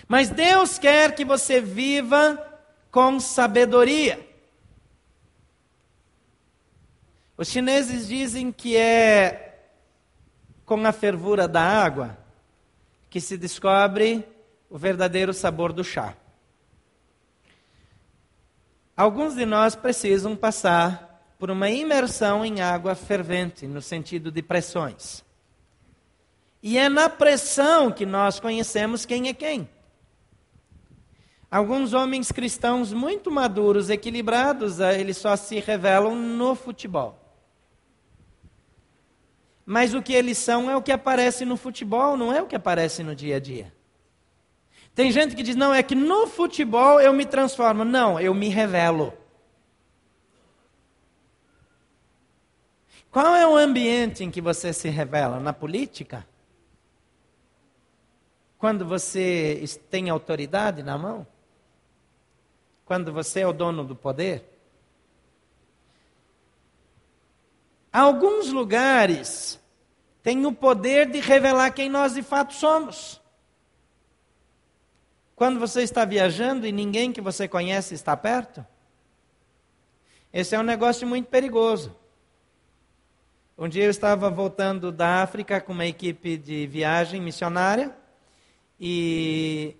[0.07, 2.39] Mas Deus quer que você viva
[2.91, 4.23] com sabedoria.
[7.35, 9.63] Os chineses dizem que é
[10.63, 12.20] com a fervura da água
[13.11, 14.25] que se descobre
[14.69, 16.15] o verdadeiro sabor do chá.
[18.95, 25.25] Alguns de nós precisam passar por uma imersão em água fervente, no sentido de pressões.
[26.63, 29.69] E é na pressão que nós conhecemos quem é quem.
[31.49, 37.20] Alguns homens cristãos muito maduros, equilibrados, eh, eles só se revelam no futebol.
[39.71, 42.57] Mas o que eles são é o que aparece no futebol, não é o que
[42.57, 43.73] aparece no dia a dia.
[44.93, 47.85] Tem gente que diz: não, é que no futebol eu me transformo.
[47.85, 49.13] Não, eu me revelo.
[53.09, 55.39] Qual é o ambiente em que você se revela?
[55.39, 56.27] Na política?
[58.57, 61.25] Quando você tem autoridade na mão?
[62.83, 64.43] Quando você é o dono do poder?
[67.89, 69.60] Alguns lugares
[70.23, 73.21] têm o poder de revelar quem nós de fato somos.
[75.35, 78.65] Quando você está viajando e ninguém que você conhece está perto,
[80.31, 81.95] esse é um negócio muito perigoso.
[83.57, 87.95] Um dia eu estava voltando da África com uma equipe de viagem missionária
[88.79, 89.75] e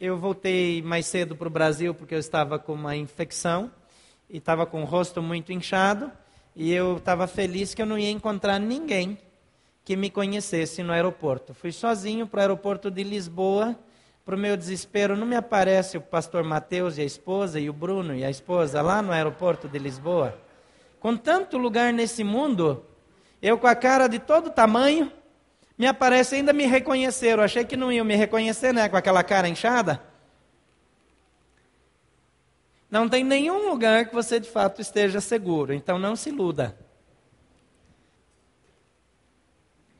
[0.00, 3.70] eu voltei mais cedo para o Brasil porque eu estava com uma infecção
[4.28, 6.10] e estava com o rosto muito inchado.
[6.56, 9.18] E eu estava feliz que eu não ia encontrar ninguém
[9.90, 11.52] que me conhecesse no aeroporto.
[11.52, 13.76] Fui sozinho para o aeroporto de Lisboa.
[14.24, 17.72] Para o meu desespero, não me aparece o pastor Mateus e a esposa, e o
[17.72, 20.38] Bruno e a esposa lá no aeroporto de Lisboa.
[21.00, 22.84] Com tanto lugar nesse mundo,
[23.42, 25.10] eu com a cara de todo tamanho,
[25.76, 27.42] me aparece ainda me reconheceram.
[27.42, 28.88] Achei que não iam me reconhecer, né?
[28.88, 30.00] Com aquela cara inchada.
[32.88, 36.78] Não tem nenhum lugar que você de fato esteja seguro, então não se iluda.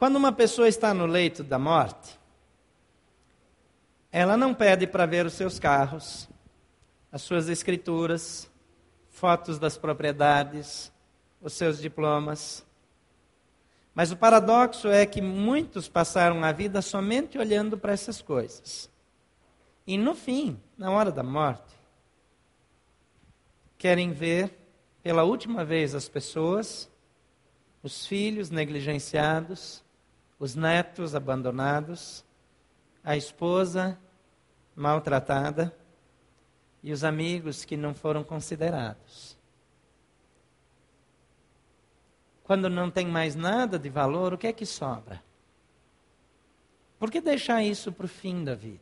[0.00, 2.18] Quando uma pessoa está no leito da morte,
[4.10, 6.26] ela não pede para ver os seus carros,
[7.12, 8.50] as suas escrituras,
[9.10, 10.90] fotos das propriedades,
[11.38, 12.64] os seus diplomas.
[13.94, 18.90] Mas o paradoxo é que muitos passaram a vida somente olhando para essas coisas.
[19.86, 21.74] E no fim, na hora da morte,
[23.76, 24.50] querem ver
[25.02, 26.90] pela última vez as pessoas,
[27.82, 29.84] os filhos negligenciados,
[30.40, 32.24] os netos abandonados,
[33.04, 33.98] a esposa
[34.74, 35.76] maltratada
[36.82, 39.38] e os amigos que não foram considerados.
[42.42, 45.22] Quando não tem mais nada de valor, o que é que sobra?
[46.98, 48.80] Por que deixar isso para o fim da vida?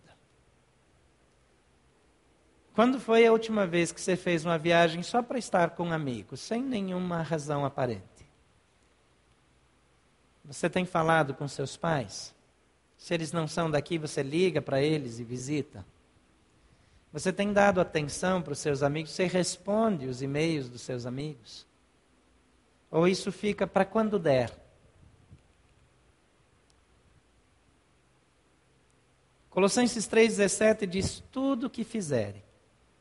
[2.73, 6.39] Quando foi a última vez que você fez uma viagem só para estar com amigos,
[6.39, 8.18] sem nenhuma razão aparente?
[10.49, 12.35] Você tem falado com seus pais?
[12.97, 15.85] Se eles não são daqui, você liga para eles e visita?
[17.13, 19.13] Você tem dado atenção para os seus amigos?
[19.13, 21.67] Você responde os e-mails dos seus amigos?
[22.91, 24.51] Ou isso fica para quando der?
[29.51, 32.43] Colossenses 3,17 diz: Tudo o que fizerem,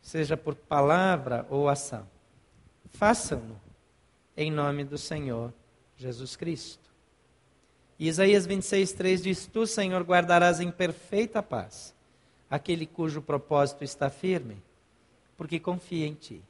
[0.01, 2.05] seja por palavra ou ação.
[2.89, 3.59] Façam-no
[4.35, 5.53] em nome do Senhor
[5.95, 6.86] Jesus Cristo.
[7.99, 11.95] E Isaías 26, 3 diz: Tu, Senhor, guardarás em perfeita paz
[12.49, 14.61] aquele cujo propósito está firme,
[15.35, 16.41] porque confia em ti.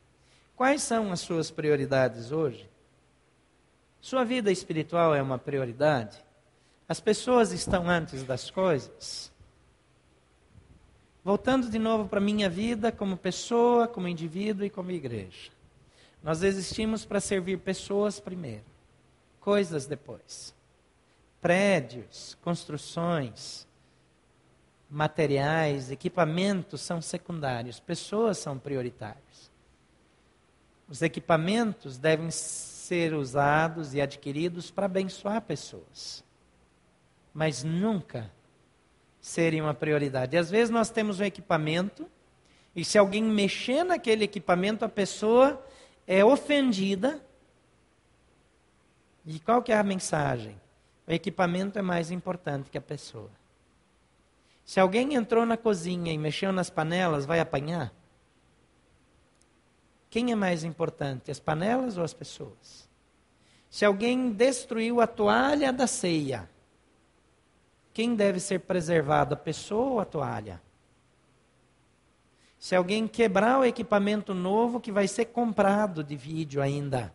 [0.56, 2.70] Quais são as suas prioridades hoje?
[4.02, 6.18] Sua vida espiritual é uma prioridade?
[6.88, 9.32] As pessoas estão antes das coisas?
[11.24, 15.52] Voltando de novo para a minha vida como pessoa, como indivíduo e como igreja.
[16.24, 18.64] Nós existimos para servir pessoas primeiro,
[19.40, 20.57] coisas depois.
[21.42, 23.68] Prédios, construções,
[24.90, 29.52] materiais, equipamentos são secundários, pessoas são prioritárias.
[30.88, 36.24] Os equipamentos devem ser usados e adquiridos para abençoar pessoas,
[37.34, 38.32] mas nunca
[39.20, 40.38] serem uma prioridade.
[40.38, 42.10] Às vezes nós temos um equipamento
[42.78, 45.62] e se alguém mexer naquele equipamento, a pessoa
[46.06, 47.20] é ofendida.
[49.26, 50.56] E qual que é a mensagem?
[51.08, 53.32] O equipamento é mais importante que a pessoa.
[54.66, 57.94] Se alguém entrou na cozinha e mexeu nas panelas, vai apanhar?
[60.10, 62.90] Quem é mais importante, as panelas ou as pessoas?
[63.70, 66.50] Se alguém destruiu a toalha da ceia,
[67.94, 70.62] quem deve ser preservado, a pessoa ou a toalha?
[72.60, 77.14] Se alguém quebrar o equipamento novo que vai ser comprado de vídeo ainda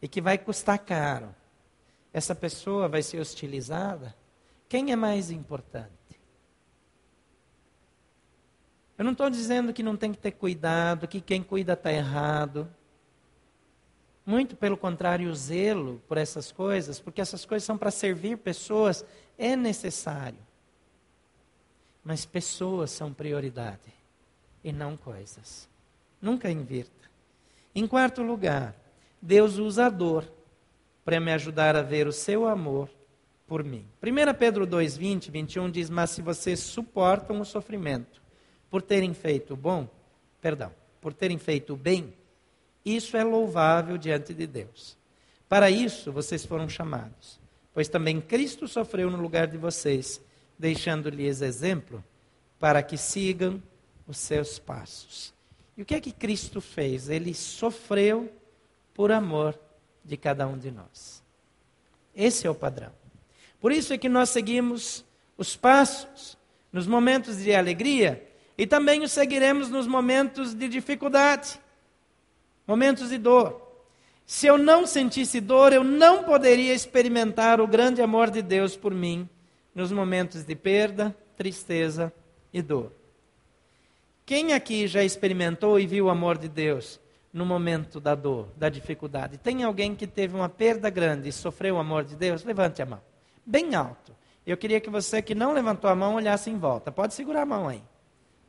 [0.00, 1.34] e que vai custar caro,
[2.12, 4.14] essa pessoa vai ser hostilizada?
[4.68, 5.90] Quem é mais importante?
[8.98, 12.68] Eu não estou dizendo que não tem que ter cuidado, que quem cuida está errado.
[14.26, 19.04] Muito pelo contrário, o zelo por essas coisas, porque essas coisas são para servir pessoas,
[19.38, 20.38] é necessário.
[22.04, 23.92] Mas pessoas são prioridade
[24.62, 25.68] e não coisas.
[26.20, 27.10] Nunca invirta.
[27.74, 28.74] Em quarto lugar,
[29.22, 30.30] Deus usa a dor
[31.10, 32.88] para me ajudar a ver o seu amor
[33.44, 33.84] por mim.
[34.00, 38.22] 1 Pedro 2, 20, 21 diz: Mas se vocês suportam o sofrimento
[38.70, 39.88] por terem feito o bom,
[40.40, 42.14] perdão, por terem feito bem,
[42.84, 44.96] isso é louvável diante de Deus.
[45.48, 47.40] Para isso vocês foram chamados,
[47.74, 50.22] pois também Cristo sofreu no lugar de vocês,
[50.56, 52.04] deixando-lhes exemplo
[52.56, 53.60] para que sigam
[54.06, 55.34] os seus passos.
[55.76, 57.08] E o que é que Cristo fez?
[57.08, 58.32] Ele sofreu
[58.94, 59.58] por amor
[60.10, 61.22] de cada um de nós.
[62.14, 62.90] Esse é o padrão.
[63.60, 65.04] Por isso é que nós seguimos
[65.38, 66.36] os passos
[66.72, 71.60] nos momentos de alegria e também os seguiremos nos momentos de dificuldade,
[72.66, 73.68] momentos de dor.
[74.26, 78.92] Se eu não sentisse dor, eu não poderia experimentar o grande amor de Deus por
[78.92, 79.28] mim
[79.72, 82.12] nos momentos de perda, tristeza
[82.52, 82.92] e dor.
[84.26, 87.00] Quem aqui já experimentou e viu o amor de Deus
[87.32, 89.38] no momento da dor, da dificuldade?
[89.38, 92.44] Tem alguém que teve uma perda grande e sofreu o amor de Deus?
[92.44, 93.00] Levante a mão.
[93.44, 94.14] Bem alto.
[94.46, 96.90] Eu queria que você que não levantou a mão olhasse em volta.
[96.90, 97.82] Pode segurar a mão aí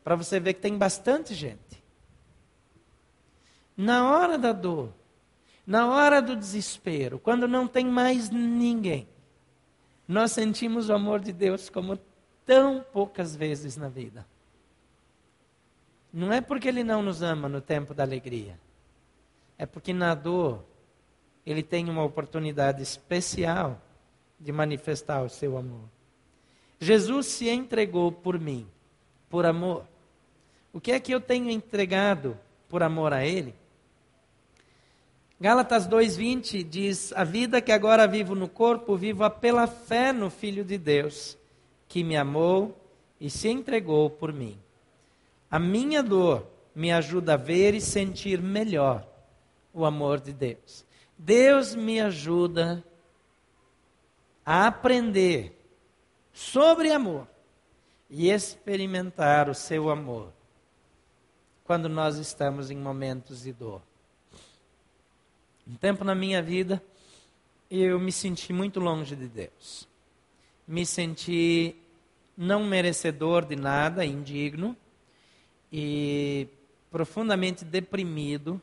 [0.04, 1.84] para você ver que tem bastante gente.
[3.78, 4.94] Na hora da dor,
[5.66, 9.08] na hora do desespero, quando não tem mais ninguém,
[10.08, 11.98] nós sentimos o amor de Deus como
[12.46, 14.26] tão poucas vezes na vida.
[16.12, 18.60] Não é porque Ele não nos ama no tempo da alegria,
[19.62, 20.66] é porque na dor
[21.45, 23.80] Ele tem uma oportunidade especial
[24.39, 25.84] de manifestar o seu amor.
[26.80, 28.68] Jesus se entregou por mim,
[29.30, 29.86] por amor.
[30.74, 32.36] O que é que eu tenho entregado
[32.68, 33.53] por amor a Ele?
[35.39, 40.66] Gálatas 2,20 diz: A vida que agora vivo no corpo, vivo pela fé no Filho
[40.66, 41.38] de Deus,
[41.88, 42.76] que me amou
[43.20, 44.57] e se entregou por mim.
[45.51, 49.11] A minha dor me ajuda a ver e sentir melhor
[49.74, 50.86] o amor de Deus.
[51.17, 52.84] Deus me ajuda
[54.45, 55.57] a aprender
[56.34, 57.28] sobre amor
[58.09, 60.34] e experimentar o seu amor
[61.63, 63.82] quando nós estamos em momentos de dor.
[65.67, 66.84] Um tempo na minha vida,
[67.69, 69.88] eu me senti muito longe de Deus.
[70.67, 71.76] Me senti
[72.36, 74.76] não merecedor de nada, indigno
[75.72, 76.47] e
[76.89, 78.61] profundamente deprimido.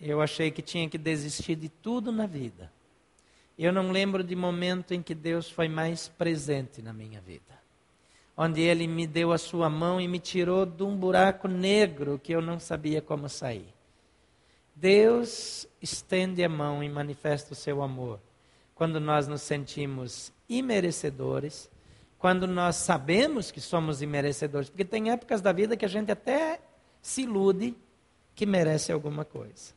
[0.00, 2.72] Eu achei que tinha que desistir de tudo na vida.
[3.58, 7.56] Eu não lembro de momento em que Deus foi mais presente na minha vida
[8.36, 12.32] onde ele me deu a sua mão e me tirou de um buraco negro que
[12.32, 13.72] eu não sabia como sair.
[14.74, 18.20] Deus estende a mão e manifesta o seu amor
[18.74, 21.70] quando nós nos sentimos imerecedores,
[22.18, 26.60] quando nós sabemos que somos imerecedores, porque tem épocas da vida que a gente até
[27.00, 27.74] se ilude
[28.34, 29.74] que merece alguma coisa.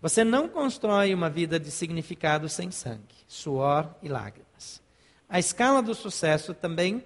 [0.00, 4.80] Você não constrói uma vida de significado sem sangue, suor e lágrimas.
[5.28, 7.04] A escala do sucesso também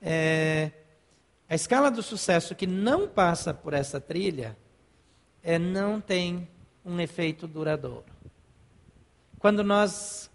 [0.00, 0.70] é,
[1.48, 4.56] a escala do sucesso que não passa por essa trilha
[5.42, 6.48] é, não tem
[6.84, 8.04] um efeito duradouro.
[9.38, 10.30] Quando nós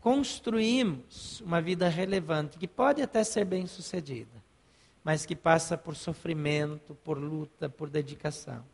[0.00, 4.44] construímos uma vida relevante, que pode até ser bem sucedida,
[5.04, 8.64] mas que passa por sofrimento, por luta, por dedicação,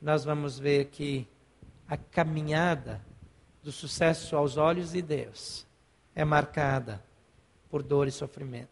[0.00, 1.26] nós vamos ver que
[1.88, 3.00] a caminhada
[3.62, 5.66] do sucesso aos olhos de Deus
[6.14, 7.02] é marcada
[7.68, 8.68] por dor e sofrimento.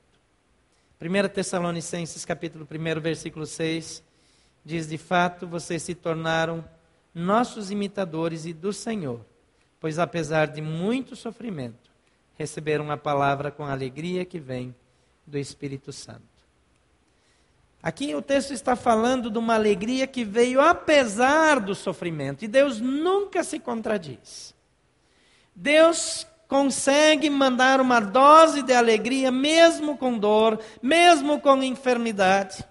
[1.00, 4.02] 1 Tessalonicenses capítulo 1, versículo 6,
[4.64, 6.64] diz, de fato, vocês se tornaram
[7.14, 9.24] nossos imitadores e do Senhor,
[9.78, 11.90] pois apesar de muito sofrimento,
[12.36, 14.74] receberam a palavra com a alegria que vem
[15.26, 16.37] do Espírito Santo.
[17.82, 22.80] Aqui o texto está falando de uma alegria que veio apesar do sofrimento, e Deus
[22.80, 24.54] nunca se contradiz.
[25.54, 32.64] Deus consegue mandar uma dose de alegria, mesmo com dor, mesmo com enfermidade.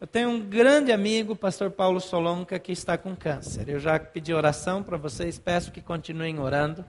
[0.00, 3.68] Eu tenho um grande amigo, pastor Paulo Solonca, que está com câncer.
[3.68, 6.84] Eu já pedi oração para vocês, peço que continuem orando.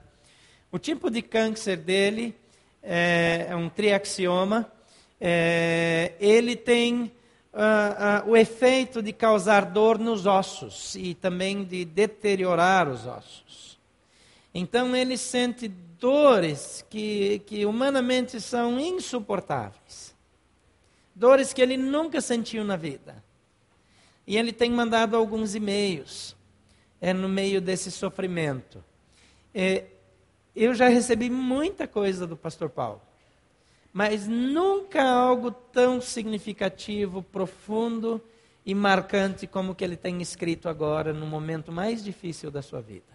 [0.70, 2.34] O tipo de câncer dele
[2.82, 4.70] é, é um triaxioma.
[5.20, 7.12] É, ele tem
[7.52, 13.78] uh, uh, o efeito de causar dor nos ossos e também de deteriorar os ossos.
[14.54, 20.14] Então ele sente dores que, que humanamente são insuportáveis.
[21.14, 23.24] Dores que ele nunca sentiu na vida.
[24.26, 26.36] E ele tem mandado alguns e-mails
[27.00, 28.84] é, no meio desse sofrimento.
[29.54, 29.84] É,
[30.54, 33.00] eu já recebi muita coisa do pastor Paulo
[33.96, 38.20] mas nunca algo tão significativo, profundo
[38.62, 42.82] e marcante como o que ele tem escrito agora, no momento mais difícil da sua
[42.82, 43.06] vida.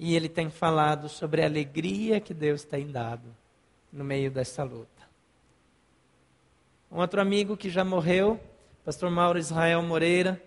[0.00, 3.28] E ele tem falado sobre a alegria que Deus tem dado
[3.92, 5.08] no meio dessa luta.
[6.90, 8.40] Um outro amigo que já morreu,
[8.84, 10.42] pastor Mauro Israel Moreira,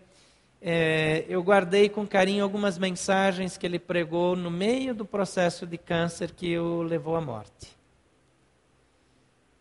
[0.61, 5.77] é, eu guardei com carinho algumas mensagens que ele pregou no meio do processo de
[5.77, 7.78] câncer que o levou à morte.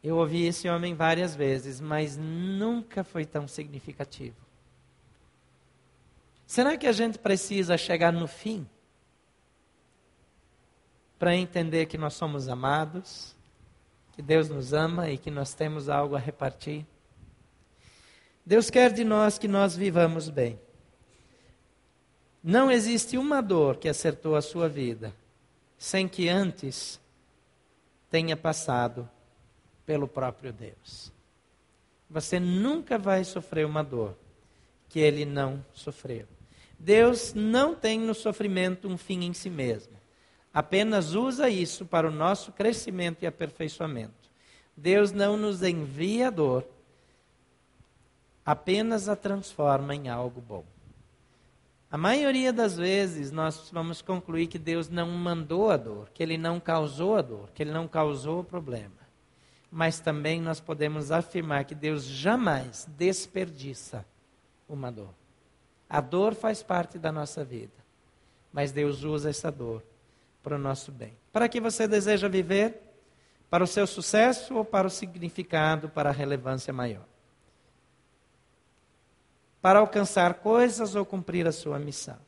[0.02, 4.36] Eu ouvi esse homem várias vezes, mas nunca foi tão significativo.
[6.46, 8.66] Será que a gente precisa chegar no fim
[11.18, 13.34] para entender que nós somos amados,
[14.14, 16.86] que Deus nos ama e que nós temos algo a repartir?
[18.46, 20.58] Deus quer de nós que nós vivamos bem.
[22.42, 25.12] Não existe uma dor que acertou a sua vida
[25.76, 26.98] sem que antes
[28.10, 29.08] tenha passado
[29.88, 31.10] pelo próprio Deus.
[32.10, 34.14] Você nunca vai sofrer uma dor
[34.86, 36.26] que ele não sofreu.
[36.78, 39.94] Deus não tem no sofrimento um fim em si mesmo.
[40.52, 44.12] Apenas usa isso para o nosso crescimento e aperfeiçoamento.
[44.76, 46.66] Deus não nos envia a dor,
[48.44, 50.66] apenas a transforma em algo bom.
[51.90, 56.36] A maioria das vezes nós vamos concluir que Deus não mandou a dor, que Ele
[56.36, 58.97] não causou a dor, que Ele não causou o problema
[59.70, 64.04] mas também nós podemos afirmar que Deus jamais desperdiça
[64.68, 65.14] uma dor.
[65.88, 67.72] A dor faz parte da nossa vida,
[68.52, 69.82] mas Deus usa essa dor
[70.42, 71.16] para o nosso bem.
[71.32, 72.82] Para que você deseja viver?
[73.50, 77.06] Para o seu sucesso ou para o significado, para a relevância maior?
[79.60, 82.18] Para alcançar coisas ou cumprir a sua missão?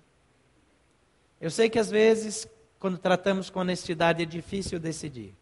[1.41, 2.47] Eu sei que às vezes,
[2.79, 5.35] quando tratamos com honestidade, é difícil decidir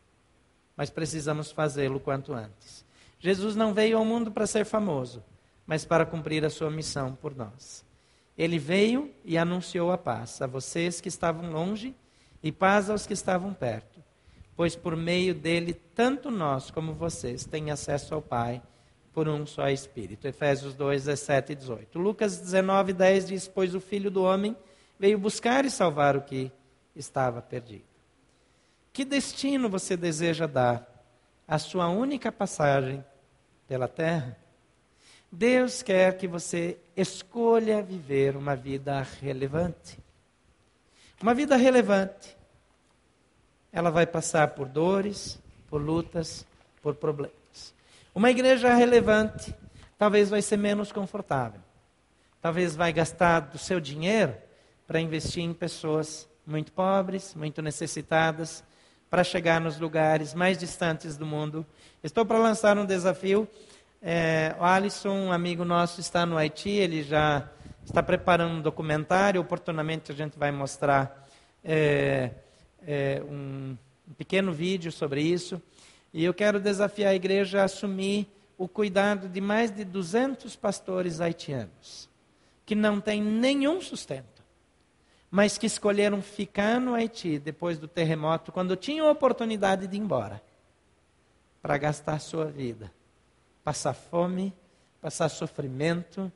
[0.79, 2.85] mas precisamos fazê-lo quanto antes.
[3.19, 5.25] Jesus não veio ao mundo para ser famoso,
[5.67, 7.85] mas para cumprir a sua missão por nós.
[8.39, 11.97] Ele veio e anunciou a paz a vocês que estavam longe
[12.41, 14.01] e paz aos que estavam perto,
[14.55, 18.63] pois por meio dele, tanto nós como vocês têm acesso ao Pai
[19.13, 20.29] por um só Espírito.
[20.29, 21.99] Efésios 2, 17 e 18.
[21.99, 24.57] Lucas 19, 10 diz: Pois o Filho do Homem
[24.97, 26.53] veio buscar e salvar o que
[26.95, 27.98] estava perdido.
[28.93, 30.87] Que destino você deseja dar
[31.47, 33.05] à sua única passagem
[33.67, 34.37] pela terra?
[35.31, 39.99] Deus quer que você escolha viver uma vida relevante.
[41.23, 42.37] Uma vida relevante.
[43.71, 46.47] Ela vai passar por dores, por lutas,
[46.83, 47.75] por problemas.
[48.15, 49.55] Uma igreja relevante
[49.99, 51.61] talvez vai ser menos confortável.
[52.41, 54.35] Talvez vai gastar do seu dinheiro
[54.87, 58.65] para investir em pessoas muito pobres, muito necessitadas,
[59.11, 61.67] para chegar nos lugares mais distantes do mundo.
[62.03, 63.49] Estou para lançar um desafio.
[64.03, 67.49] É, o Alisson, um amigo nosso, está no Haiti, ele já
[67.85, 69.41] está preparando um documentário.
[69.41, 71.27] Oportunamente a gente vai mostrar
[71.65, 72.31] é,
[72.87, 73.77] é, um,
[74.09, 75.61] um pequeno vídeo sobre isso.
[76.13, 81.21] E eu quero desafiar a igreja a assumir o cuidado de mais de 200 pastores
[81.21, 82.09] haitianos,
[82.67, 84.38] que não têm nenhum sustento,
[85.31, 90.01] mas que escolheram ficar no Haiti depois do terremoto, quando tinham a oportunidade de ir
[90.01, 90.43] embora,
[91.61, 92.91] para gastar sua vida,
[93.63, 94.55] passar fome,
[95.01, 96.33] passar sofrimento,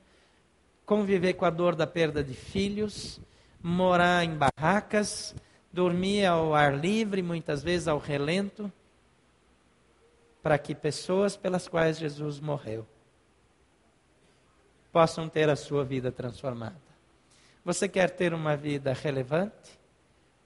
[0.85, 3.21] conviver com a dor da perda de filhos,
[3.63, 5.35] morar em barracas,
[5.73, 8.71] dormir ao ar livre, muitas vezes ao relento
[10.43, 12.87] para que pessoas pelas quais Jesus morreu
[14.93, 16.92] possam ter a sua vida transformada.
[17.65, 19.79] Você quer ter uma vida relevante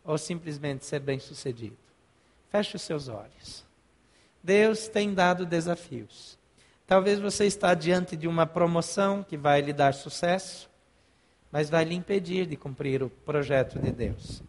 [0.04, 1.76] ou simplesmente ser bem-sucedido?
[2.50, 3.64] Feche os seus olhos.
[4.42, 6.38] Deus tem dado desafios.
[6.86, 10.70] Talvez você está diante de uma promoção que vai lhe dar sucesso,
[11.50, 14.42] mas vai lhe impedir de cumprir o projeto de Deus.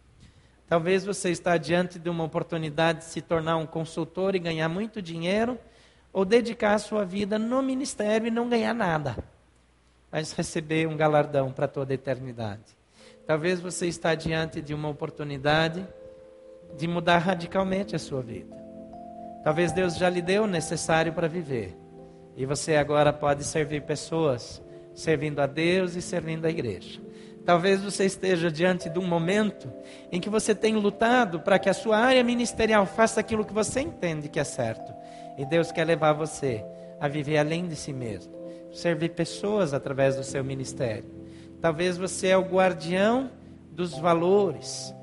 [0.68, 5.00] Talvez você está diante de uma oportunidade de se tornar um consultor e ganhar muito
[5.00, 5.58] dinheiro,
[6.12, 9.16] ou dedicar a sua vida no ministério e não ganhar nada,
[10.10, 12.76] mas receber um galardão para toda a eternidade.
[13.26, 15.86] Talvez você está diante de uma oportunidade
[16.76, 18.56] de mudar radicalmente a sua vida.
[19.44, 21.76] Talvez Deus já lhe deu o necessário para viver.
[22.36, 24.62] E você agora pode servir pessoas,
[24.94, 27.00] servindo a Deus e servindo a igreja.
[27.44, 29.72] Talvez você esteja diante de um momento
[30.12, 33.80] em que você tem lutado para que a sua área ministerial faça aquilo que você
[33.80, 34.92] entende que é certo.
[35.38, 36.62] E Deus quer levar você
[37.00, 38.34] a viver além de si mesmo,
[38.72, 41.04] servir pessoas através do seu ministério.
[41.60, 43.30] Talvez você é o guardião
[43.70, 44.94] dos valores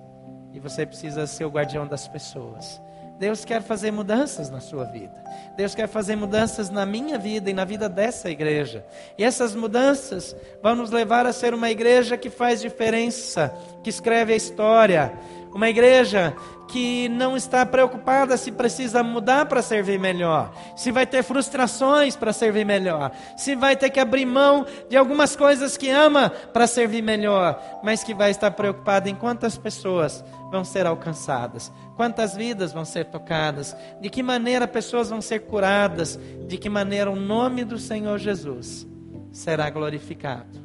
[0.54, 2.80] e você precisa ser o guardião das pessoas.
[3.18, 5.16] Deus quer fazer mudanças na sua vida.
[5.56, 8.86] Deus quer fazer mudanças na minha vida e na vida dessa igreja.
[9.18, 14.34] E essas mudanças vão nos levar a ser uma igreja que faz diferença, que escreve
[14.34, 15.14] a história.
[15.56, 16.36] Uma igreja
[16.68, 22.34] que não está preocupada se precisa mudar para servir melhor, se vai ter frustrações para
[22.34, 27.02] servir melhor, se vai ter que abrir mão de algumas coisas que ama para servir
[27.02, 32.84] melhor, mas que vai estar preocupada em quantas pessoas vão ser alcançadas, quantas vidas vão
[32.84, 37.80] ser tocadas, de que maneira pessoas vão ser curadas, de que maneira o nome do
[37.80, 38.86] Senhor Jesus
[39.32, 40.60] será glorificado.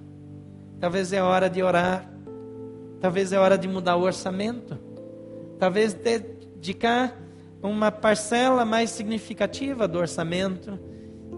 [0.81, 2.11] Talvez é hora de orar,
[3.01, 4.91] talvez é hora de mudar o orçamento
[5.61, 7.21] talvez dedicar
[7.63, 10.79] uma parcela mais significativa do orçamento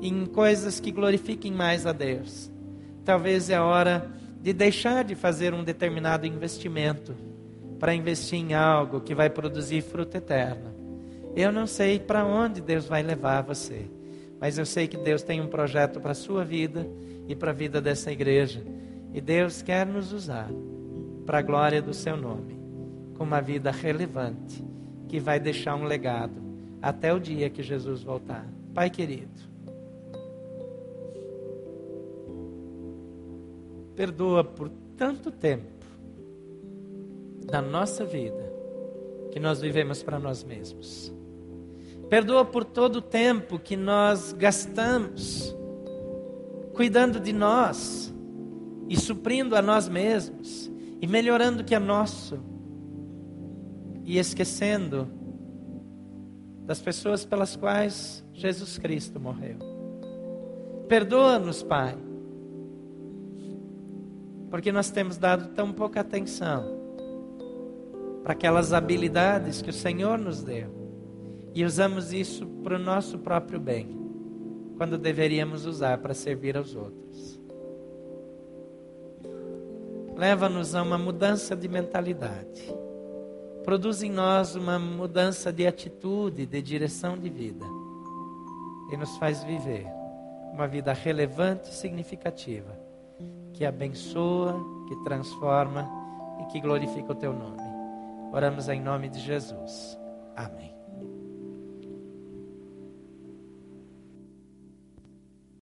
[0.01, 2.51] em coisas que glorifiquem mais a Deus.
[3.05, 4.09] Talvez é hora
[4.41, 7.15] de deixar de fazer um determinado investimento
[7.81, 10.73] para investir em algo que vai produzir fruto eterno.
[11.35, 13.91] Eu não sei para onde Deus vai levar você,
[14.41, 16.87] mas eu sei que Deus tem um projeto para a sua vida
[17.27, 18.63] e para a vida dessa igreja.
[19.13, 20.49] E Deus quer nos usar
[21.25, 22.61] para a glória do seu nome
[23.17, 24.65] com uma vida relevante,
[25.09, 26.41] que vai deixar um legado
[26.81, 28.47] até o dia que Jesus voltar.
[28.75, 29.41] Pai querido,
[33.95, 35.87] perdoa por tanto tempo
[37.47, 38.51] da nossa vida
[39.31, 41.15] que nós vivemos para nós mesmos.
[42.09, 45.55] Perdoa por todo o tempo que nós gastamos
[46.75, 48.13] cuidando de nós
[48.89, 50.72] e suprindo a nós mesmos
[51.03, 52.39] e melhorando o que é nosso
[54.05, 55.09] e esquecendo
[56.65, 59.59] das pessoas pelas quais Jesus Cristo morreu.
[60.89, 61.99] Perdoa-nos, Pai,
[64.49, 66.81] porque nós temos dado tão pouca atenção
[68.23, 70.71] para aquelas habilidades que o Senhor nos deu
[71.53, 73.89] e usamos isso para o nosso próprio bem,
[74.77, 77.32] quando deveríamos usar para servir aos outros.
[80.17, 82.73] Leva-nos a uma mudança de mentalidade
[83.63, 87.65] produz em nós uma mudança de atitude, de direção de vida.
[88.91, 89.87] E nos faz viver
[90.53, 92.79] uma vida relevante e significativa,
[93.55, 94.55] que abençoa,
[94.89, 95.89] que transforma
[96.41, 97.63] e que glorifica o teu nome.
[98.33, 99.99] Oramos em nome de Jesus.
[100.37, 100.72] Amém.